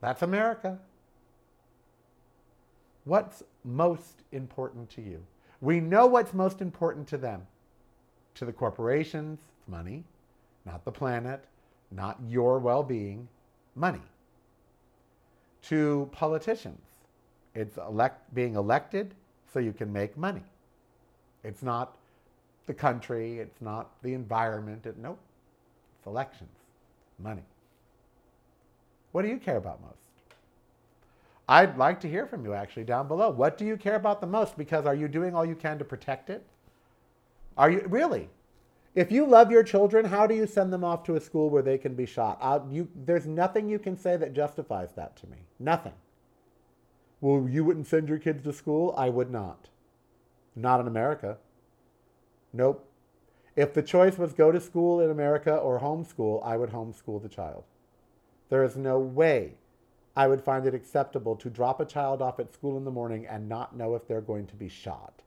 That's 0.00 0.22
America. 0.22 0.78
What's 3.04 3.42
most 3.64 4.22
important 4.32 4.90
to 4.90 5.02
you? 5.02 5.22
We 5.60 5.80
know 5.80 6.06
what's 6.06 6.34
most 6.34 6.60
important 6.60 7.06
to 7.08 7.18
them. 7.18 7.46
To 8.36 8.44
the 8.44 8.52
corporations, 8.52 9.40
money, 9.66 10.04
not 10.64 10.84
the 10.84 10.92
planet, 10.92 11.44
not 11.90 12.18
your 12.28 12.58
well 12.58 12.82
being, 12.82 13.28
money. 13.74 14.02
To 15.62 16.08
politicians, 16.12 16.80
it's 17.54 17.76
elect, 17.76 18.34
being 18.34 18.56
elected 18.56 19.14
so 19.52 19.58
you 19.58 19.72
can 19.72 19.92
make 19.92 20.16
money. 20.16 20.42
It's 21.44 21.62
not 21.62 21.96
the 22.66 22.74
country, 22.74 23.38
it's 23.38 23.60
not 23.60 23.90
the 24.02 24.14
environment. 24.14 24.86
It, 24.86 24.98
nope, 24.98 25.18
it's 25.98 26.06
elections, 26.06 26.50
money. 27.18 27.42
What 29.12 29.22
do 29.22 29.28
you 29.28 29.38
care 29.38 29.56
about 29.56 29.80
most? 29.82 29.96
I'd 31.48 31.76
like 31.76 32.00
to 32.02 32.08
hear 32.08 32.26
from 32.26 32.44
you 32.44 32.54
actually 32.54 32.84
down 32.84 33.08
below. 33.08 33.28
What 33.30 33.58
do 33.58 33.64
you 33.64 33.76
care 33.76 33.96
about 33.96 34.20
the 34.20 34.26
most? 34.26 34.56
Because 34.56 34.86
are 34.86 34.94
you 34.94 35.08
doing 35.08 35.34
all 35.34 35.44
you 35.44 35.56
can 35.56 35.78
to 35.78 35.84
protect 35.84 36.30
it? 36.30 36.46
Are 37.58 37.70
you 37.70 37.84
really? 37.88 38.28
If 38.94 39.12
you 39.12 39.24
love 39.24 39.50
your 39.50 39.62
children, 39.62 40.06
how 40.06 40.26
do 40.26 40.34
you 40.34 40.46
send 40.46 40.72
them 40.72 40.82
off 40.82 41.04
to 41.04 41.14
a 41.14 41.20
school 41.20 41.48
where 41.48 41.62
they 41.62 41.78
can 41.78 41.94
be 41.94 42.06
shot? 42.06 42.38
Uh, 42.40 42.60
you, 42.68 42.88
there's 42.94 43.26
nothing 43.26 43.68
you 43.68 43.78
can 43.78 43.96
say 43.96 44.16
that 44.16 44.32
justifies 44.32 44.92
that 44.96 45.16
to 45.18 45.26
me. 45.28 45.38
Nothing. 45.58 45.92
Well, 47.20 47.48
you 47.48 47.64
wouldn't 47.64 47.86
send 47.86 48.08
your 48.08 48.18
kids 48.18 48.42
to 48.44 48.52
school? 48.52 48.94
I 48.96 49.08
would 49.08 49.30
not. 49.30 49.68
Not 50.56 50.80
in 50.80 50.88
America. 50.88 51.36
Nope. 52.52 52.86
If 53.54 53.74
the 53.74 53.82
choice 53.82 54.18
was 54.18 54.32
go 54.32 54.50
to 54.50 54.60
school 54.60 55.00
in 55.00 55.10
America 55.10 55.54
or 55.54 55.80
homeschool, 55.80 56.44
I 56.44 56.56
would 56.56 56.70
homeschool 56.70 57.22
the 57.22 57.28
child. 57.28 57.64
There 58.48 58.64
is 58.64 58.76
no 58.76 58.98
way 58.98 59.54
I 60.16 60.26
would 60.26 60.42
find 60.42 60.66
it 60.66 60.74
acceptable 60.74 61.36
to 61.36 61.50
drop 61.50 61.80
a 61.80 61.84
child 61.84 62.20
off 62.20 62.40
at 62.40 62.52
school 62.52 62.76
in 62.76 62.84
the 62.84 62.90
morning 62.90 63.26
and 63.26 63.48
not 63.48 63.76
know 63.76 63.94
if 63.94 64.08
they're 64.08 64.20
going 64.20 64.46
to 64.48 64.56
be 64.56 64.68
shot. 64.68 65.22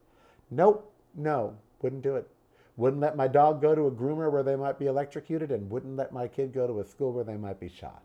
Nope, 0.50 0.92
no, 1.14 1.56
wouldn't 1.80 2.02
do 2.02 2.16
it. 2.16 2.28
Wouldn't 2.76 3.00
let 3.00 3.16
my 3.16 3.28
dog 3.28 3.60
go 3.60 3.74
to 3.74 3.86
a 3.86 3.90
groomer 3.90 4.30
where 4.32 4.42
they 4.42 4.56
might 4.56 4.78
be 4.78 4.86
electrocuted, 4.86 5.52
and 5.52 5.70
wouldn't 5.70 5.96
let 5.96 6.12
my 6.12 6.26
kid 6.26 6.52
go 6.52 6.66
to 6.66 6.80
a 6.80 6.84
school 6.84 7.12
where 7.12 7.24
they 7.24 7.36
might 7.36 7.60
be 7.60 7.68
shot. 7.68 8.02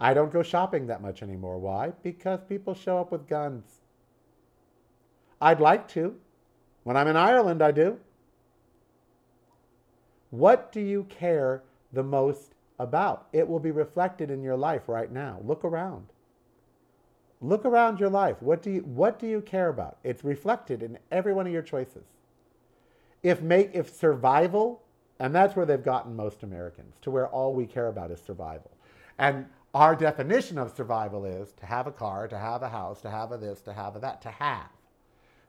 I 0.00 0.14
don't 0.14 0.32
go 0.32 0.42
shopping 0.42 0.86
that 0.86 1.02
much 1.02 1.22
anymore. 1.22 1.58
Why? 1.58 1.92
Because 2.02 2.40
people 2.48 2.74
show 2.74 2.98
up 2.98 3.12
with 3.12 3.28
guns. 3.28 3.80
I'd 5.40 5.60
like 5.60 5.88
to. 5.88 6.14
When 6.84 6.96
I'm 6.96 7.08
in 7.08 7.16
Ireland, 7.16 7.62
I 7.62 7.72
do. 7.72 7.98
What 10.30 10.72
do 10.72 10.80
you 10.80 11.04
care 11.04 11.62
the 11.92 12.02
most 12.02 12.54
about? 12.78 13.26
It 13.32 13.46
will 13.46 13.58
be 13.58 13.70
reflected 13.70 14.30
in 14.30 14.42
your 14.42 14.56
life 14.56 14.88
right 14.88 15.10
now. 15.10 15.40
Look 15.44 15.64
around. 15.64 16.06
Look 17.40 17.64
around 17.64 18.00
your 18.00 18.10
life. 18.10 18.36
What 18.40 18.62
do 18.62 18.70
you 18.70 18.80
what 18.80 19.18
do 19.18 19.26
you 19.26 19.40
care 19.40 19.68
about? 19.68 19.98
It's 20.02 20.24
reflected 20.24 20.82
in 20.82 20.98
every 21.10 21.32
one 21.32 21.46
of 21.46 21.52
your 21.52 21.62
choices. 21.62 22.04
If 23.22 23.40
make 23.42 23.70
if 23.74 23.94
survival, 23.94 24.82
and 25.20 25.34
that's 25.34 25.54
where 25.54 25.66
they've 25.66 25.82
gotten 25.82 26.16
most 26.16 26.42
Americans, 26.42 26.96
to 27.02 27.10
where 27.10 27.28
all 27.28 27.54
we 27.54 27.66
care 27.66 27.88
about 27.88 28.10
is 28.10 28.20
survival. 28.20 28.70
And 29.18 29.46
our 29.72 29.94
definition 29.94 30.58
of 30.58 30.74
survival 30.74 31.24
is 31.24 31.52
to 31.54 31.66
have 31.66 31.86
a 31.86 31.92
car, 31.92 32.26
to 32.26 32.38
have 32.38 32.62
a 32.62 32.68
house, 32.68 33.00
to 33.02 33.10
have 33.10 33.30
a 33.30 33.36
this, 33.36 33.60
to 33.62 33.72
have 33.72 33.94
a 33.94 34.00
that, 34.00 34.20
to 34.22 34.30
have. 34.30 34.68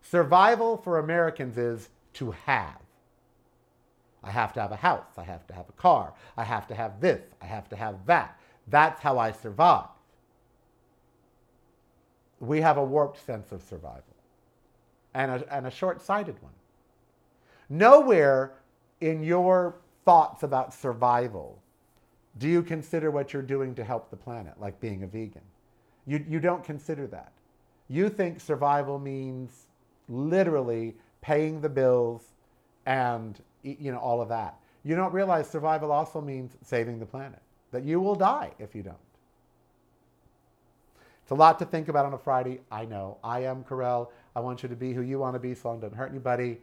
Survival 0.01 0.77
for 0.77 0.99
Americans 0.99 1.57
is 1.57 1.89
to 2.13 2.31
have. 2.31 2.79
I 4.23 4.31
have 4.31 4.53
to 4.53 4.61
have 4.61 4.71
a 4.71 4.75
house. 4.75 5.17
I 5.17 5.23
have 5.23 5.47
to 5.47 5.53
have 5.53 5.69
a 5.69 5.81
car. 5.81 6.13
I 6.37 6.43
have 6.43 6.67
to 6.67 6.75
have 6.75 6.99
this. 6.99 7.21
I 7.41 7.45
have 7.45 7.69
to 7.69 7.75
have 7.75 8.05
that. 8.05 8.37
That's 8.67 9.01
how 9.01 9.17
I 9.17 9.31
survive 9.31 9.87
we 12.39 12.61
have 12.61 12.77
a 12.77 12.83
warped 12.83 13.23
sense 13.25 13.51
of 13.51 13.61
survival 13.61 14.03
and 15.13 15.31
a, 15.31 15.55
and 15.55 15.67
a 15.67 15.71
short 15.71 16.01
sighted 16.01 16.41
one. 16.41 16.53
Nowhere 17.69 18.53
in 19.01 19.23
your 19.23 19.75
thoughts 20.05 20.43
about 20.43 20.73
survival 20.73 21.61
do 22.37 22.47
you 22.47 22.63
consider 22.63 23.11
what 23.11 23.33
you're 23.33 23.41
doing 23.41 23.75
to 23.75 23.83
help 23.83 24.09
the 24.09 24.15
planet, 24.15 24.53
like 24.59 24.79
being 24.79 25.03
a 25.03 25.07
vegan. 25.07 25.41
You, 26.05 26.23
you 26.27 26.39
don't 26.39 26.63
consider 26.63 27.05
that. 27.07 27.31
You 27.89 28.09
think 28.09 28.39
survival 28.39 28.97
means 28.97 29.67
literally 30.07 30.95
paying 31.21 31.59
the 31.59 31.69
bills 31.69 32.23
and 32.85 33.39
you 33.61 33.91
know 33.91 33.97
all 33.97 34.21
of 34.21 34.29
that. 34.29 34.55
You 34.83 34.95
don't 34.95 35.13
realize 35.13 35.49
survival 35.49 35.91
also 35.91 36.21
means 36.21 36.55
saving 36.63 36.99
the 36.99 37.05
planet. 37.05 37.41
That 37.71 37.83
you 37.83 37.99
will 37.99 38.15
die 38.15 38.51
if 38.57 38.73
you 38.73 38.81
don't. 38.81 38.97
It's 41.29 41.31
a 41.31 41.35
lot 41.35 41.59
to 41.59 41.65
think 41.65 41.89
about 41.89 42.07
on 42.07 42.15
a 42.15 42.17
Friday. 42.17 42.61
I 42.71 42.85
know. 42.85 43.19
I 43.23 43.41
am 43.41 43.63
Karel. 43.63 44.11
I 44.35 44.39
want 44.39 44.63
you 44.63 44.69
to 44.69 44.75
be 44.75 44.93
who 44.93 45.03
you 45.03 45.19
want 45.19 45.35
to 45.35 45.39
be 45.39 45.53
so 45.53 45.69
long 45.69 45.79
don't 45.79 45.93
hurt 45.93 46.09
anybody. 46.09 46.57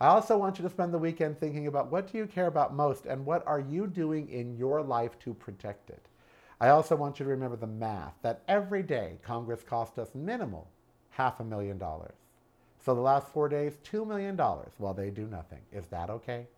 I 0.00 0.08
also 0.08 0.36
want 0.36 0.58
you 0.58 0.64
to 0.64 0.70
spend 0.70 0.92
the 0.92 0.98
weekend 0.98 1.38
thinking 1.38 1.68
about 1.68 1.92
what 1.92 2.10
do 2.10 2.18
you 2.18 2.26
care 2.26 2.48
about 2.48 2.74
most 2.74 3.06
and 3.06 3.24
what 3.24 3.46
are 3.46 3.60
you 3.60 3.86
doing 3.86 4.28
in 4.28 4.56
your 4.56 4.82
life 4.82 5.16
to 5.20 5.34
protect 5.34 5.88
it. 5.88 6.04
I 6.60 6.70
also 6.70 6.96
want 6.96 7.20
you 7.20 7.26
to 7.26 7.30
remember 7.30 7.54
the 7.54 7.68
math 7.68 8.14
that 8.22 8.42
every 8.48 8.82
day 8.82 9.18
Congress 9.22 9.62
cost 9.62 10.00
us 10.00 10.16
minimal 10.16 10.66
half 11.10 11.38
a 11.38 11.44
million 11.44 11.78
dollars. 11.78 12.16
So 12.84 12.96
the 12.96 13.00
last 13.00 13.28
four 13.28 13.48
days, 13.48 13.78
$2 13.84 14.04
million 14.04 14.36
while 14.36 14.94
they 14.94 15.10
do 15.10 15.28
nothing. 15.28 15.60
Is 15.72 15.86
that 15.92 16.10
okay? 16.10 16.48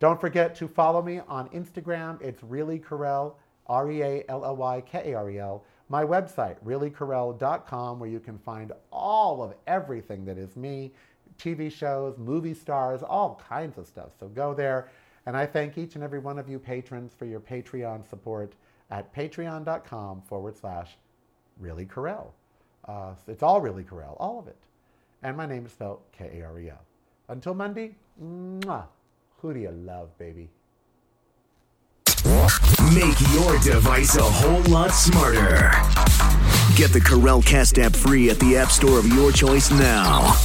Don't 0.00 0.18
forget 0.18 0.54
to 0.54 0.68
follow 0.68 1.02
me 1.02 1.20
on 1.28 1.50
Instagram. 1.50 2.22
It's 2.22 2.42
Really 2.42 2.78
Karel, 2.78 3.36
R 3.68 3.90
E 3.90 4.02
A 4.02 4.24
L 4.28 4.44
L 4.44 4.56
Y 4.56 4.80
K 4.82 5.12
A 5.12 5.14
R 5.16 5.30
E 5.30 5.38
L. 5.38 5.64
My 5.88 6.04
website, 6.04 6.56
reallykarel.com, 6.64 8.00
where 8.00 8.08
you 8.08 8.18
can 8.18 8.38
find 8.38 8.72
all 8.90 9.42
of 9.42 9.54
everything 9.66 10.24
that 10.24 10.36
is 10.36 10.56
me 10.56 10.92
TV 11.38 11.70
shows, 11.70 12.18
movie 12.18 12.54
stars, 12.54 13.02
all 13.02 13.40
kinds 13.48 13.78
of 13.78 13.86
stuff. 13.86 14.10
So 14.18 14.28
go 14.28 14.54
there. 14.54 14.90
And 15.26 15.36
I 15.36 15.44
thank 15.46 15.76
each 15.76 15.96
and 15.96 16.04
every 16.04 16.18
one 16.18 16.38
of 16.38 16.48
you 16.48 16.58
patrons 16.58 17.12
for 17.16 17.24
your 17.24 17.40
Patreon 17.40 18.08
support 18.08 18.54
at 18.90 19.14
patreon.com 19.14 20.22
forward 20.22 20.56
slash 20.56 20.96
really 21.58 21.84
Karel. 21.84 22.32
Uh, 22.86 23.14
it's 23.26 23.42
all 23.42 23.60
really 23.60 23.82
Karel, 23.82 24.16
all 24.20 24.38
of 24.38 24.46
it. 24.46 24.56
And 25.22 25.36
my 25.36 25.46
name 25.46 25.66
is 25.66 25.72
spelled 25.72 26.00
K 26.12 26.40
A 26.40 26.46
R 26.46 26.60
E 26.60 26.70
L. 26.70 26.84
Until 27.28 27.54
Monday, 27.54 27.96
mwah, 28.22 28.86
who 29.38 29.52
do 29.52 29.60
you 29.60 29.70
love, 29.70 30.16
baby? 30.18 30.48
Make 32.94 33.20
your 33.32 33.58
device 33.58 34.16
a 34.16 34.22
whole 34.22 34.62
lot 34.72 34.90
smarter. 34.90 35.72
Get 36.76 36.92
the 36.92 37.00
Karel 37.00 37.42
Cast 37.42 37.78
app 37.78 37.96
free 37.96 38.30
at 38.30 38.38
the 38.38 38.56
App 38.56 38.70
Store 38.70 38.98
of 38.98 39.06
your 39.08 39.32
choice 39.32 39.70
now. 39.72 40.36